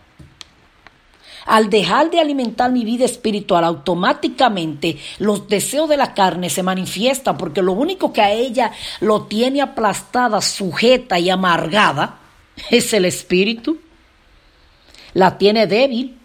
Al 1.49 1.67
dejar 1.71 2.11
de 2.11 2.19
alimentar 2.19 2.71
mi 2.71 2.85
vida 2.85 3.05
espiritual, 3.05 3.63
automáticamente 3.63 4.99
los 5.17 5.47
deseos 5.47 5.89
de 5.89 5.97
la 5.97 6.13
carne 6.13 6.47
se 6.51 6.61
manifiestan 6.61 7.39
porque 7.39 7.63
lo 7.63 7.71
único 7.71 8.13
que 8.13 8.21
a 8.21 8.31
ella 8.31 8.71
lo 8.99 9.23
tiene 9.23 9.59
aplastada, 9.59 10.41
sujeta 10.41 11.17
y 11.17 11.31
amargada 11.31 12.19
es 12.69 12.93
el 12.93 13.05
espíritu. 13.05 13.79
La 15.15 15.39
tiene 15.39 15.65
débil. 15.65 16.18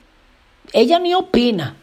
Ella 0.74 0.98
ni 0.98 1.14
opina. 1.14 1.76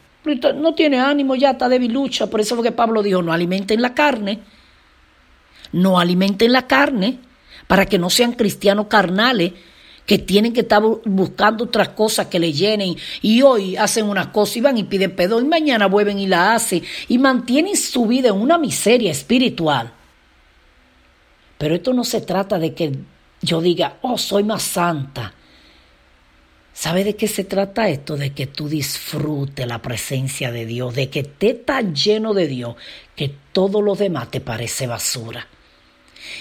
No 0.55 0.75
tiene 0.75 0.99
ánimo, 0.99 1.33
ya 1.35 1.51
está 1.51 1.69
débil, 1.69 1.93
lucha. 1.93 2.27
Por 2.27 2.41
eso 2.41 2.55
fue 2.55 2.65
que 2.65 2.71
Pablo 2.73 3.01
dijo, 3.01 3.23
no 3.23 3.31
alimenten 3.31 3.81
la 3.81 3.95
carne. 3.95 4.39
No 5.71 5.97
alimenten 5.97 6.51
la 6.51 6.67
carne 6.67 7.17
para 7.67 7.85
que 7.85 7.97
no 7.97 8.09
sean 8.09 8.33
cristianos 8.33 8.87
carnales 8.87 9.53
que 10.05 10.17
tienen 10.17 10.51
que 10.51 10.61
estar 10.61 10.83
buscando 11.05 11.63
otras 11.63 11.89
cosas 11.89 12.27
que 12.27 12.37
le 12.37 12.51
llenen 12.51 12.97
y 13.21 13.41
hoy 13.43 13.77
hacen 13.77 14.09
una 14.09 14.29
cosa 14.31 14.57
y 14.57 14.61
van 14.61 14.77
y 14.77 14.83
piden 14.83 15.15
perdón 15.15 15.45
y 15.45 15.47
mañana 15.47 15.85
vuelven 15.85 16.19
y 16.19 16.27
la 16.27 16.53
hacen 16.53 16.83
y 17.07 17.17
mantienen 17.17 17.77
su 17.77 18.07
vida 18.07 18.29
en 18.29 18.35
una 18.35 18.57
miseria 18.57 19.11
espiritual. 19.11 19.93
Pero 21.57 21.75
esto 21.75 21.93
no 21.93 22.03
se 22.03 22.19
trata 22.21 22.59
de 22.59 22.73
que 22.73 22.91
yo 23.41 23.61
diga, 23.61 23.99
oh, 24.01 24.17
soy 24.17 24.43
más 24.43 24.63
santa. 24.63 25.33
¿Sabe 26.73 27.03
de 27.03 27.15
qué 27.15 27.27
se 27.27 27.43
trata 27.43 27.89
esto? 27.89 28.17
De 28.17 28.31
que 28.31 28.47
tú 28.47 28.69
disfrutes 28.69 29.67
la 29.67 29.81
presencia 29.81 30.51
de 30.51 30.65
Dios, 30.65 30.95
de 30.95 31.09
que 31.09 31.19
estés 31.19 31.65
tan 31.65 31.93
lleno 31.93 32.33
de 32.33 32.47
Dios 32.47 32.75
que 33.15 33.33
todo 33.51 33.81
lo 33.81 33.95
demás 33.95 34.31
te 34.31 34.39
parece 34.39 34.87
basura. 34.87 35.47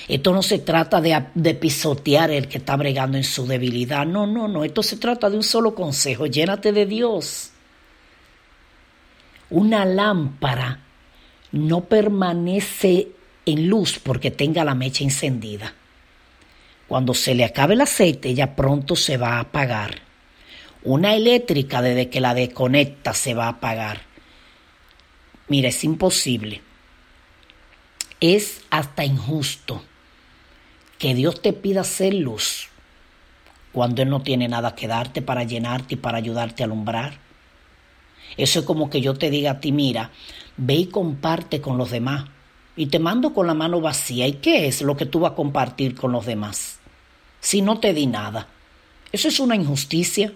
Esto 0.09 0.33
no 0.33 0.43
se 0.43 0.59
trata 0.59 1.01
de, 1.01 1.55
pisotear 1.55 2.31
el 2.31 2.49
que 2.49 2.59
está 2.59 2.77
bregando 2.77 3.17
en 3.17 3.25
su 3.25 3.47
debilidad. 3.47 4.07
No, 4.07 4.27
no, 4.27 4.47
no. 4.47 4.65
Esto 4.65 4.83
se 4.83 4.97
trata 4.97 5.31
de 5.31 5.37
un 5.37 5.43
solo 5.43 5.75
consejo. 5.75 6.27
Llénate 6.27 6.73
de 6.73 6.87
Dios. 6.87 7.51
Una 9.51 9.85
lámpara 9.85 10.81
no 11.53 11.83
permanece 11.85 13.09
en 13.47 13.69
luz 13.69 13.99
porque 13.99 14.31
tenga 14.31 14.65
la 14.65 14.75
mecha 14.75 15.03
encendida. 15.03 15.75
Cuando 16.87 17.15
se 17.15 17.35
le 17.35 17.45
acabe 17.45 17.75
el 17.75 17.81
aceite, 17.81 18.29
ella 18.29 18.55
pronto 18.55 18.97
se 18.97 19.17
va 19.17 19.37
a 19.37 19.41
apagar. 19.41 20.10
Una 20.83 21.15
eléctrica, 21.15 21.83
desde 21.83 22.09
que 22.09 22.21
la 22.21 22.35
desconecta, 22.35 23.15
se 23.15 23.35
va 23.35 23.47
a 23.47 23.51
apagar. 23.51 24.03
Mira, 25.49 25.69
es 25.69 25.85
imposible 25.85 26.63
es 28.21 28.61
hasta 28.69 29.05
injusto 29.05 29.83
que 30.99 31.15
Dios 31.15 31.41
te 31.41 31.55
pida 31.55 31.85
ser 31.85 32.15
luz 32.15 32.69
cuando 33.73 34.03
Él 34.03 34.11
no 34.11 34.21
tiene 34.21 34.47
nada 34.47 34.75
que 34.75 34.87
darte 34.87 35.23
para 35.23 35.45
llenarte 35.45 35.95
y 35.95 35.97
para 35.97 36.19
ayudarte 36.19 36.63
a 36.63 36.67
alumbrar. 36.67 37.19
Eso 38.37 38.61
es 38.61 38.67
como 38.67 38.91
que 38.91 39.01
yo 39.01 39.15
te 39.15 39.31
diga 39.31 39.53
a 39.53 39.61
ti, 39.61 39.73
mira, 39.73 40.11
ve 40.57 40.75
y 40.75 40.87
comparte 40.87 41.61
con 41.61 41.79
los 41.79 41.91
demás. 41.91 42.27
Y 42.77 42.87
te 42.87 42.99
mando 42.99 43.33
con 43.33 43.47
la 43.47 43.55
mano 43.55 43.81
vacía. 43.81 44.27
¿Y 44.27 44.35
qué 44.35 44.67
es 44.67 44.83
lo 44.83 44.97
que 44.97 45.07
tú 45.07 45.21
vas 45.21 45.33
a 45.33 45.35
compartir 45.35 45.95
con 45.95 46.13
los 46.13 46.27
demás? 46.27 46.79
Si 47.41 47.63
no 47.63 47.81
te 47.81 47.93
di 47.93 48.07
nada. 48.07 48.49
Eso 49.13 49.29
es 49.29 49.41
una 49.41 49.57
injusticia. 49.57 50.33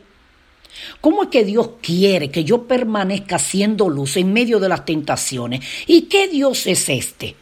¿Cómo 1.00 1.24
es 1.24 1.28
que 1.28 1.44
Dios 1.44 1.70
quiere 1.80 2.30
que 2.30 2.44
yo 2.44 2.66
permanezca 2.66 3.38
siendo 3.38 3.88
luz 3.88 4.16
en 4.16 4.32
medio 4.32 4.60
de 4.60 4.68
las 4.68 4.84
tentaciones? 4.84 5.64
¿Y 5.86 6.02
qué 6.02 6.28
Dios 6.28 6.66
es 6.66 6.88
este? 6.88 7.36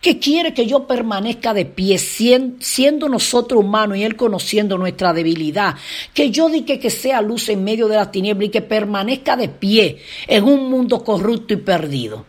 que 0.00 0.18
quiere 0.18 0.54
que 0.54 0.66
yo 0.66 0.86
permanezca 0.86 1.54
de 1.54 1.64
pie, 1.64 1.98
siendo 1.98 3.08
nosotros 3.08 3.60
humanos 3.64 3.98
y 3.98 4.04
Él 4.04 4.16
conociendo 4.16 4.78
nuestra 4.78 5.12
debilidad, 5.12 5.74
que 6.12 6.30
yo 6.30 6.48
diga 6.48 6.78
que 6.78 6.90
sea 6.90 7.22
luz 7.22 7.48
en 7.48 7.64
medio 7.64 7.88
de 7.88 7.96
la 7.96 8.10
tiniebla 8.10 8.44
y 8.44 8.50
que 8.50 8.62
permanezca 8.62 9.36
de 9.36 9.48
pie 9.48 9.98
en 10.26 10.44
un 10.44 10.70
mundo 10.70 11.02
corrupto 11.02 11.54
y 11.54 11.58
perdido, 11.58 12.26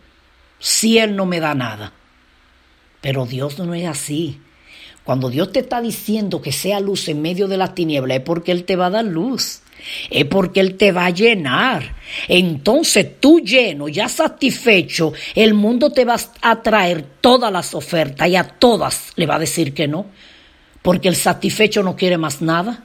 si 0.58 0.98
Él 0.98 1.14
no 1.14 1.26
me 1.26 1.40
da 1.40 1.54
nada. 1.54 1.92
Pero 3.00 3.26
Dios 3.26 3.58
no 3.58 3.74
es 3.74 3.86
así. 3.86 4.40
Cuando 5.04 5.30
Dios 5.30 5.52
te 5.52 5.60
está 5.60 5.80
diciendo 5.80 6.42
que 6.42 6.52
sea 6.52 6.80
luz 6.80 7.08
en 7.08 7.22
medio 7.22 7.48
de 7.48 7.56
la 7.56 7.74
tiniebla 7.74 8.16
es 8.16 8.22
porque 8.22 8.52
Él 8.52 8.64
te 8.64 8.76
va 8.76 8.86
a 8.86 8.90
dar 8.90 9.04
luz. 9.04 9.62
Es 10.10 10.24
porque 10.26 10.60
Él 10.60 10.76
te 10.76 10.92
va 10.92 11.06
a 11.06 11.10
llenar. 11.10 11.96
Entonces 12.26 13.20
tú 13.20 13.40
lleno, 13.40 13.88
ya 13.88 14.08
satisfecho, 14.08 15.12
el 15.34 15.54
mundo 15.54 15.90
te 15.90 16.04
va 16.04 16.16
a 16.42 16.62
traer 16.62 17.04
todas 17.20 17.52
las 17.52 17.74
ofertas 17.74 18.28
y 18.28 18.36
a 18.36 18.44
todas 18.44 19.12
le 19.16 19.26
va 19.26 19.36
a 19.36 19.40
decir 19.40 19.74
que 19.74 19.88
no, 19.88 20.06
porque 20.82 21.08
el 21.08 21.16
satisfecho 21.16 21.82
no 21.82 21.96
quiere 21.96 22.18
más 22.18 22.40
nada. 22.40 22.84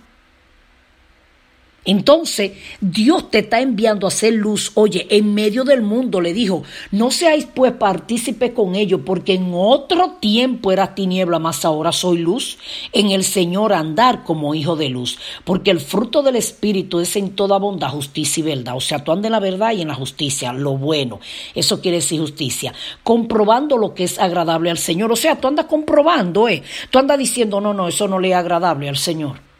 Entonces, 1.86 2.54
Dios 2.80 3.30
te 3.30 3.39
está 3.39 3.60
enviando 3.60 4.08
a 4.08 4.10
hacer 4.10 4.34
luz. 4.34 4.72
Oye, 4.76 5.06
en 5.10 5.34
medio 5.34 5.65
del 5.65 5.82
mundo 5.82 6.22
le 6.22 6.34
dijo, 6.34 6.63
no 6.91 7.12
seáis 7.12 7.48
pues 7.54 7.74
partícipe 7.74 8.54
con 8.54 8.76
ellos, 8.76 9.02
porque 9.06 9.34
en 9.34 9.52
otro 9.54 10.17
tiempo 10.19 10.72
era 10.72 10.96
tiniebla, 10.96 11.39
mas 11.39 11.65
ahora 11.65 11.91
soy 11.91 12.19
luz. 12.19 12.58
En 12.93 13.12
el 13.12 13.24
Señor 13.24 13.74
andar 13.74 14.24
como 14.24 14.56
hijo 14.56 14.76
de 14.76 14.89
luz, 14.89 15.19
porque 15.43 15.72
el 15.72 15.82
fruto 15.82 16.24
del 16.24 16.38
Espíritu 16.38 17.00
es 17.02 17.15
en 17.17 17.32
toda 17.36 17.58
bondad, 17.60 17.89
justicia 17.89 18.41
y 18.41 18.43
verdad. 18.43 18.78
O 18.78 18.82
sea, 18.82 19.04
tú 19.04 19.12
andas 19.12 19.26
en 19.26 19.34
la 19.34 19.39
verdad 19.39 19.74
y 19.74 19.82
en 19.82 19.89
la 19.89 19.96
justicia, 19.96 20.54
lo 20.54 20.78
bueno. 20.78 21.19
Eso 21.54 21.82
quiere 21.82 21.98
decir 21.98 22.22
justicia. 22.22 22.74
Comprobando 23.04 23.78
lo 23.78 23.93
que 23.93 24.06
es 24.06 24.19
agradable 24.19 24.69
al 24.69 24.78
Señor. 24.78 25.12
O 25.12 25.15
sea, 25.17 25.39
tú 25.39 25.50
andas 25.50 25.65
comprobando, 25.65 26.48
¿eh? 26.48 26.63
Tú 26.89 27.00
andas 27.00 27.17
diciendo, 27.17 27.60
no, 27.60 27.74
no, 27.74 27.88
eso 27.88 28.08
no 28.08 28.19
le 28.19 28.30
es 28.30 28.36
agradable 28.36 28.88
al 28.88 28.98
Señor 28.98 29.52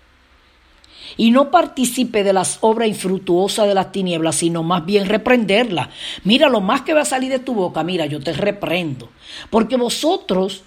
y 1.18 1.32
no 1.32 1.52
participe 1.52 2.24
de 2.24 2.34
las 2.34 2.58
obras 2.62 2.88
infructuosas 2.88 3.68
de 3.68 3.74
las 3.74 3.92
tinieblas, 3.92 4.36
sino 4.36 4.64
más 4.64 4.86
bien 4.86 5.08
reprenderla. 5.08 5.90
Mira, 6.24 6.50
lo 6.50 6.62
más 6.62 6.82
que 6.82 6.94
va 6.94 7.02
a 7.02 7.06
salir 7.06 7.32
de 7.32 7.40
tu 7.40 7.54
boca, 7.54 7.84
mira, 7.84 8.06
yo 8.06 8.20
te 8.20 8.34
reprendo. 8.34 9.10
Porque 9.50 9.78
vosotros 9.78 10.64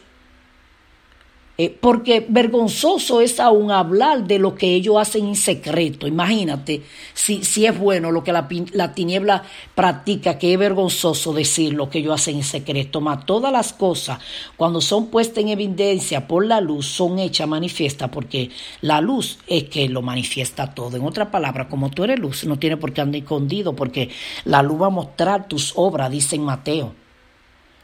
eh, 1.59 1.75
porque 1.81 2.27
vergonzoso 2.29 3.23
es 3.23 3.41
aún 3.41 3.71
hablar 3.71 4.25
de 4.25 4.39
lo 4.39 4.55
que 4.55 4.75
ellos 4.75 4.97
hacen 4.99 5.27
en 5.27 5.37
secreto. 5.37 6.07
Imagínate 6.07 6.83
si, 7.15 7.45
si 7.45 7.65
es 7.65 7.79
bueno 7.79 8.13
lo 8.13 8.23
que 8.23 8.33
la, 8.33 8.47
la, 8.73 8.93
tiniebla 8.93 9.43
practica, 9.75 10.39
que 10.39 10.53
es 10.53 10.59
vergonzoso 10.59 11.33
decir 11.33 11.73
lo 11.73 11.89
que 11.89 12.01
ellos 12.01 12.13
hacen 12.13 12.37
en 12.37 12.45
secreto. 12.45 13.01
Mas 13.01 13.25
todas 13.25 13.51
las 13.51 13.73
cosas, 13.73 14.19
cuando 14.57 14.83
son 14.83 15.07
puestas 15.07 15.39
en 15.39 15.49
evidencia 15.49 16.29
por 16.29 16.45
la 16.45 16.61
luz, 16.61 16.87
son 16.87 17.19
hechas 17.19 17.49
manifiestas, 17.49 18.11
porque 18.11 18.51
la 18.83 19.01
luz 19.01 19.39
es 19.47 19.65
que 19.65 19.89
lo 19.89 20.03
manifiesta 20.03 20.75
todo. 20.75 20.99
En 20.99 21.05
otras 21.05 21.29
palabras, 21.29 21.69
como 21.71 21.89
tú 21.89 22.05
eres 22.05 22.19
luz, 22.19 22.45
no 22.45 22.59
tiene 22.59 22.77
por 22.77 22.93
qué 22.93 23.01
andar 23.01 23.23
escondido, 23.23 23.75
porque 23.75 24.11
la 24.45 24.63
luz 24.63 24.83
va 24.83 24.87
a 24.89 24.91
mostrar 24.91 25.49
tus 25.49 25.73
obras, 25.75 26.11
dice 26.11 26.37
en 26.37 26.43
Mateo. 26.43 27.06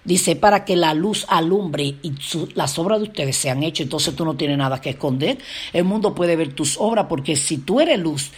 Dice, 0.04 0.34
para 0.34 0.64
que 0.64 0.74
la 0.74 0.94
luz 0.94 1.24
alumbre 1.28 1.94
y 2.02 2.12
las 2.54 2.78
obras 2.78 2.98
de 2.98 3.04
ustedes 3.04 3.36
sean 3.36 3.62
hechas, 3.62 3.84
entonces 3.84 4.16
tú 4.16 4.24
no 4.24 4.34
tienes 4.34 4.58
nada 4.58 4.80
que 4.80 4.90
esconder. 4.90 5.38
El 5.72 5.84
mundo 5.84 6.14
puede 6.14 6.34
ver 6.34 6.54
tus 6.54 6.76
obras 6.78 7.06
porque 7.08 7.36
si 7.36 7.58
tú 7.58 7.80
eres 7.80 8.00
luz, 8.00 8.32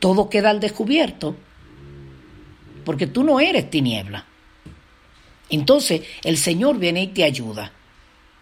todo 0.00 0.28
queda 0.28 0.50
al 0.50 0.58
descubierto. 0.58 1.36
Porque 2.84 3.06
tú 3.06 3.22
no 3.22 3.38
eres 3.38 3.70
tiniebla. 3.70 4.26
Entonces 5.50 6.02
el 6.24 6.36
Señor 6.36 6.78
viene 6.78 7.02
y 7.02 7.08
te 7.08 7.22
ayuda. 7.22 7.72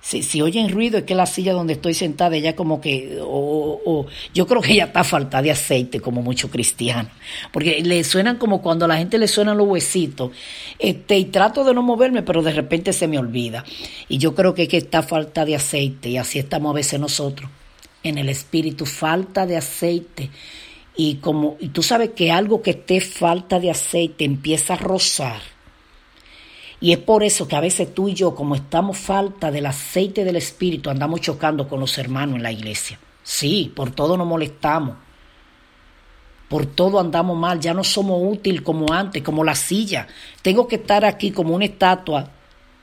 Si, 0.07 0.23
si, 0.23 0.41
oyen 0.41 0.71
ruido 0.71 0.99
es 0.99 1.05
que 1.05 1.17
la 1.17 1.27
silla 1.27 1.53
donde 1.53 1.73
estoy 1.73 1.93
sentada 1.93 2.37
ella 2.37 2.55
como 2.55 2.81
que, 2.81 3.19
o, 3.21 4.07
yo 4.33 4.47
creo 4.47 4.63
que 4.63 4.75
ella 4.75 4.85
está 4.85 5.03
falta 5.03 5.43
de 5.43 5.51
aceite 5.51 5.99
como 5.99 6.23
muchos 6.23 6.49
cristianos, 6.49 7.11
porque 7.53 7.83
le 7.83 8.05
suenan 8.05 8.37
como 8.37 8.63
cuando 8.63 8.85
a 8.85 8.89
la 8.89 8.99
gente 8.99 9.19
le 9.19 9.27
suenan 9.27 9.59
los 9.59 9.67
huesitos, 9.67 10.31
este, 10.79 11.19
y 11.19 11.25
trato 11.25 11.65
de 11.65 11.75
no 11.75 11.83
moverme, 11.83 12.23
pero 12.23 12.41
de 12.41 12.53
repente 12.53 12.93
se 12.93 13.09
me 13.09 13.19
olvida. 13.19 13.65
Y 14.09 14.19
yo 14.19 14.33
creo 14.33 14.55
que, 14.55 14.63
es 14.63 14.69
que 14.69 14.77
está 14.77 15.03
falta 15.03 15.45
de 15.45 15.57
aceite, 15.57 16.09
y 16.09 16.19
así 16.19 16.39
estamos 16.39 16.71
a 16.71 16.75
veces 16.77 17.01
nosotros, 17.01 17.51
en 18.05 18.19
el 18.19 18.29
espíritu, 18.29 18.87
falta 18.87 19.45
de 19.45 19.57
aceite. 19.57 20.31
Y 20.97 21.17
como, 21.17 21.57
y 21.59 21.71
tú 21.71 21.83
sabes 21.83 22.11
que 22.11 22.31
algo 22.31 22.63
que 22.63 22.71
esté 22.71 23.01
falta 23.01 23.59
de 23.59 23.73
aceite 23.73 24.25
empieza 24.25 24.75
a 24.75 24.77
rozar 24.77 25.56
y 26.81 26.93
es 26.93 26.99
por 26.99 27.23
eso 27.23 27.49
que 27.49 27.57
a 27.57 27.61
veces 27.61 27.95
tú 27.95 28.09
y 28.09 28.15
yo, 28.15 28.35
como 28.35 28.55
estamos 28.55 28.99
falta 28.99 29.51
del 29.51 29.67
aceite 29.67 30.25
del 30.25 30.37
Espíritu, 30.37 30.91
andamos 30.91 31.21
chocando 31.23 31.69
con 31.69 31.81
los 31.81 31.97
hermanos 31.97 32.37
en 32.37 32.43
la 32.43 32.53
iglesia. 32.53 32.99
Sí, 33.23 33.73
por 33.75 33.91
todo 33.91 34.17
nos 34.17 34.27
molestamos. 34.27 34.97
Por 36.49 36.67
todo 36.67 37.01
andamos 37.01 37.37
mal, 37.37 37.59
ya 37.59 37.75
no 37.75 37.83
somos 37.83 38.21
útiles 38.23 38.61
como 38.61 38.93
antes, 38.93 39.23
como 39.23 39.43
la 39.43 39.55
silla. 39.55 40.07
Tengo 40.43 40.69
que 40.69 40.77
estar 40.77 41.05
aquí 41.05 41.33
como 41.33 41.55
una 41.55 41.65
estatua 41.65 42.31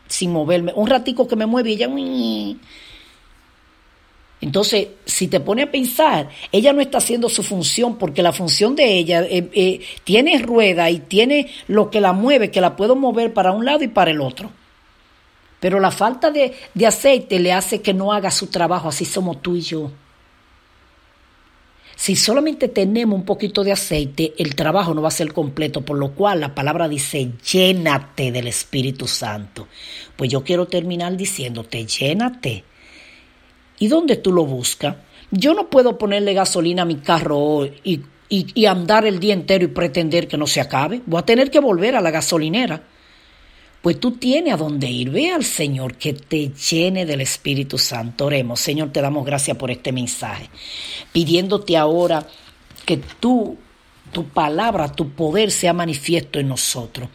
sin 0.07 0.33
moverme. 0.33 0.73
Un 0.75 0.87
ratico 0.87 1.27
que 1.27 1.35
me 1.35 1.45
mueve 1.45 1.71
y 1.71 1.77
ya 1.77 1.87
entonces, 4.43 4.89
si 5.05 5.29
te 5.29 5.39
pone 5.39 5.61
a 5.63 5.71
pensar, 5.71 6.27
ella 6.51 6.73
no 6.73 6.81
está 6.81 6.97
haciendo 6.97 7.29
su 7.29 7.43
función 7.43 7.97
porque 7.97 8.21
la 8.21 8.33
función 8.33 8.75
de 8.75 8.97
ella 8.97 9.21
eh, 9.21 9.49
eh, 9.53 9.79
tiene 10.03 10.37
rueda 10.39 10.89
y 10.89 10.99
tiene 10.99 11.49
lo 11.69 11.89
que 11.89 12.01
la 12.01 12.11
mueve, 12.11 12.51
que 12.51 12.59
la 12.59 12.75
puedo 12.75 12.97
mover 12.97 13.31
para 13.33 13.53
un 13.53 13.63
lado 13.63 13.85
y 13.85 13.87
para 13.87 14.11
el 14.11 14.19
otro. 14.19 14.51
Pero 15.61 15.79
la 15.79 15.91
falta 15.91 16.29
de, 16.29 16.53
de 16.73 16.85
aceite 16.85 17.39
le 17.39 17.53
hace 17.53 17.81
que 17.81 17.93
no 17.93 18.11
haga 18.11 18.31
su 18.31 18.47
trabajo, 18.47 18.89
así 18.89 19.05
somos 19.05 19.41
tú 19.41 19.55
y 19.55 19.61
yo. 19.61 19.89
Si 21.95 22.17
solamente 22.17 22.67
tenemos 22.67 23.17
un 23.17 23.23
poquito 23.23 23.63
de 23.63 23.71
aceite, 23.71 24.33
el 24.37 24.55
trabajo 24.55 24.93
no 24.93 25.01
va 25.01 25.07
a 25.07 25.11
ser 25.11 25.31
completo, 25.31 25.85
por 25.85 25.97
lo 25.97 26.11
cual 26.11 26.41
la 26.41 26.53
palabra 26.53 26.89
dice, 26.89 27.31
llénate 27.49 28.33
del 28.33 28.47
Espíritu 28.47 29.07
Santo. 29.07 29.69
Pues 30.17 30.29
yo 30.29 30.43
quiero 30.43 30.65
terminar 30.65 31.15
diciéndote, 31.15 31.85
llénate 31.85 32.65
¿Y 33.79 33.87
dónde 33.87 34.15
tú 34.15 34.31
lo 34.31 34.45
buscas? 34.45 34.95
Yo 35.31 35.53
no 35.53 35.69
puedo 35.69 35.97
ponerle 35.97 36.33
gasolina 36.33 36.83
a 36.83 36.85
mi 36.85 36.97
carro 36.97 37.65
y, 37.65 38.01
y, 38.29 38.65
andar 38.65 39.05
el 39.05 39.19
día 39.19 39.33
entero 39.33 39.65
y 39.65 39.67
pretender 39.67 40.27
que 40.27 40.37
no 40.37 40.47
se 40.47 40.61
acabe. 40.61 41.01
Voy 41.05 41.19
a 41.19 41.25
tener 41.25 41.49
que 41.49 41.59
volver 41.59 41.95
a 41.95 42.01
la 42.01 42.11
gasolinera. 42.11 42.83
Pues 43.81 43.99
tú 43.99 44.11
tienes 44.11 44.53
a 44.53 44.57
dónde 44.57 44.89
ir. 44.89 45.09
Ve 45.09 45.31
al 45.31 45.43
Señor 45.43 45.95
que 45.95 46.13
te 46.13 46.49
llene 46.49 47.05
del 47.05 47.21
Espíritu 47.21 47.77
Santo. 47.77 48.27
Oremos. 48.27 48.59
Señor, 48.59 48.91
te 48.91 49.01
damos 49.01 49.25
gracias 49.25 49.57
por 49.57 49.71
este 49.71 49.91
mensaje. 49.91 50.49
Pidiéndote 51.11 51.75
ahora 51.75 52.25
que 52.85 52.97
tú, 53.19 53.57
tu 54.11 54.25
palabra, 54.25 54.91
tu 54.91 55.09
poder 55.09 55.51
sea 55.51 55.73
manifiesto 55.73 56.39
en 56.39 56.47
nosotros 56.47 57.09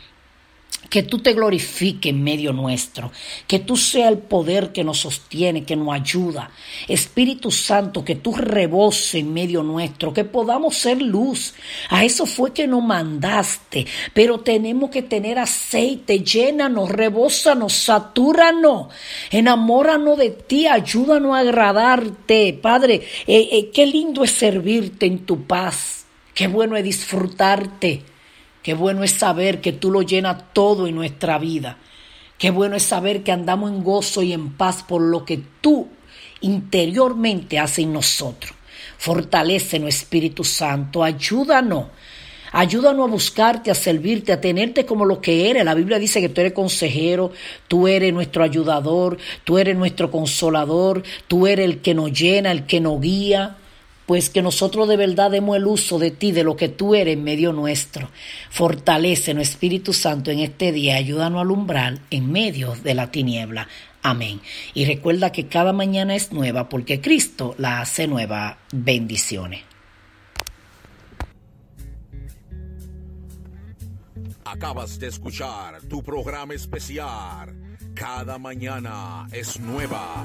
que 0.88 1.03
tú 1.03 1.19
te 1.19 1.35
glorifiques 1.35 2.11
en 2.11 2.23
medio 2.23 2.53
nuestro, 2.53 3.12
que 3.47 3.59
tú 3.59 3.77
sea 3.77 4.09
el 4.09 4.19
poder 4.19 4.73
que 4.73 4.85
nos 4.85 5.01
sostiene, 5.01 5.64
que 5.64 5.77
nos 5.77 5.95
ayuda. 5.95 6.51
Espíritu 6.87 7.51
Santo, 7.51 8.05
que 8.05 8.14
tú 8.14 8.35
reboses 8.35 9.17
en 9.17 9.33
medio 9.33 9.62
nuestro, 9.62 10.12
que 10.14 10.25
podamos 10.25 10.77
ser 10.77 11.03
luz. 11.03 11.55
A 11.91 12.05
eso 12.05 12.25
fue 12.25 12.53
que 12.53 12.67
nos 12.67 12.83
mandaste, 12.83 13.87
pero 14.14 14.41
tenemos 14.41 14.91
que 14.91 15.03
tener 15.03 15.38
aceite, 15.38 16.21
llénanos, 16.21 16.91
rebósanos, 16.91 17.75
satúranos, 17.75 18.88
enamóranos 19.31 20.17
de 20.17 20.31
ti, 20.31 20.67
ayúdanos 20.67 21.37
a 21.37 21.41
agradarte. 21.41 22.59
Padre, 22.61 23.03
eh, 23.27 23.49
eh, 23.53 23.71
qué 23.75 23.85
lindo 23.85 24.25
es 24.25 24.31
servirte 24.31 25.07
en 25.07 25.21
tu 25.21 25.43
paz, 25.45 26.07
qué 26.35 26.47
bueno 26.47 26.77
es 26.77 26.85
disfrutarte. 26.85 28.05
Qué 28.62 28.75
bueno 28.75 29.05
es 29.05 29.12
saber 29.12 29.61
que 29.61 29.73
tú 29.73 29.90
lo 29.90 30.03
llenas 30.03 30.53
todo 30.53 30.87
en 30.87 30.94
nuestra 30.94 31.38
vida. 31.38 31.79
Qué 32.38 32.51
bueno 32.51 32.77
es 32.77 32.83
saber 32.83 33.23
que 33.23 33.33
andamos 33.33 33.71
en 33.71 33.83
gozo 33.83 34.23
y 34.23 34.33
en 34.33 34.53
paz 34.53 34.85
por 34.87 35.03
lo 35.03 35.25
que 35.25 35.40
tú 35.61 35.88
interiormente 36.40 37.59
haces 37.59 37.81
en 37.81 37.92
nosotros. 37.92 38.53
Fortalece 38.97 39.79
nuestro 39.79 40.05
Espíritu 40.05 40.44
Santo, 40.44 41.03
ayúdanos. 41.03 41.87
Ayúdanos 42.51 43.09
a 43.09 43.12
buscarte, 43.12 43.71
a 43.71 43.75
servirte, 43.75 44.33
a 44.33 44.40
tenerte 44.40 44.87
como 44.87 45.05
lo 45.05 45.21
que 45.21 45.51
eres. 45.51 45.64
La 45.64 45.75
Biblia 45.75 45.99
dice 45.99 46.21
que 46.21 46.31
tú 46.31 46.40
eres 46.40 46.55
consejero, 46.55 47.31
tú 47.68 47.87
eres 47.87 48.12
nuestro 48.12 48.42
ayudador, 48.42 49.18
tú 49.44 49.59
eres 49.59 49.77
nuestro 49.77 50.11
consolador, 50.11 51.03
tú 51.27 51.47
eres 51.47 51.66
el 51.66 51.81
que 51.81 51.92
nos 51.94 52.11
llena, 52.11 52.51
el 52.51 52.64
que 52.64 52.81
nos 52.81 53.01
guía 53.01 53.57
pues 54.09 54.31
que 54.31 54.40
nosotros 54.40 54.88
de 54.88 54.97
verdad 54.97 55.31
demos 55.31 55.55
el 55.55 55.66
uso 55.66 55.99
de 55.99 56.11
ti, 56.11 56.33
de 56.33 56.42
lo 56.42 56.57
que 56.57 56.71
tú 56.71 56.94
eres 56.94 57.12
en 57.12 57.25
medio 57.25 57.53
nuestro. 57.53 58.11
Fortalece 58.49 59.35
nuestro 59.35 59.53
Espíritu 59.53 59.92
Santo 59.92 60.31
en 60.31 60.38
este 60.38 60.73
día, 60.73 60.97
ayúdanos 60.97 61.37
a 61.37 61.42
alumbrar 61.42 61.99
en 62.11 62.33
medio 62.33 62.75
de 62.77 62.94
la 62.94 63.11
tiniebla. 63.11 63.68
Amén. 64.03 64.40
Y 64.73 64.87
recuerda 64.87 65.31
que 65.31 65.47
cada 65.47 65.75
mañana 65.75 66.16
es 66.16 66.33
nueva 66.33 66.71
porque 66.71 67.03
Cristo 67.03 67.55
la 67.59 67.83
hace 67.83 68.07
nueva. 68.07 68.57
Bendiciones. 68.73 69.61
Acabas 74.42 74.99
de 74.99 75.09
escuchar 75.09 75.83
tu 75.83 76.03
programa 76.03 76.55
especial. 76.55 77.55
Cada 77.94 78.38
mañana 78.38 79.27
es 79.33 79.61
nueva 79.61 80.25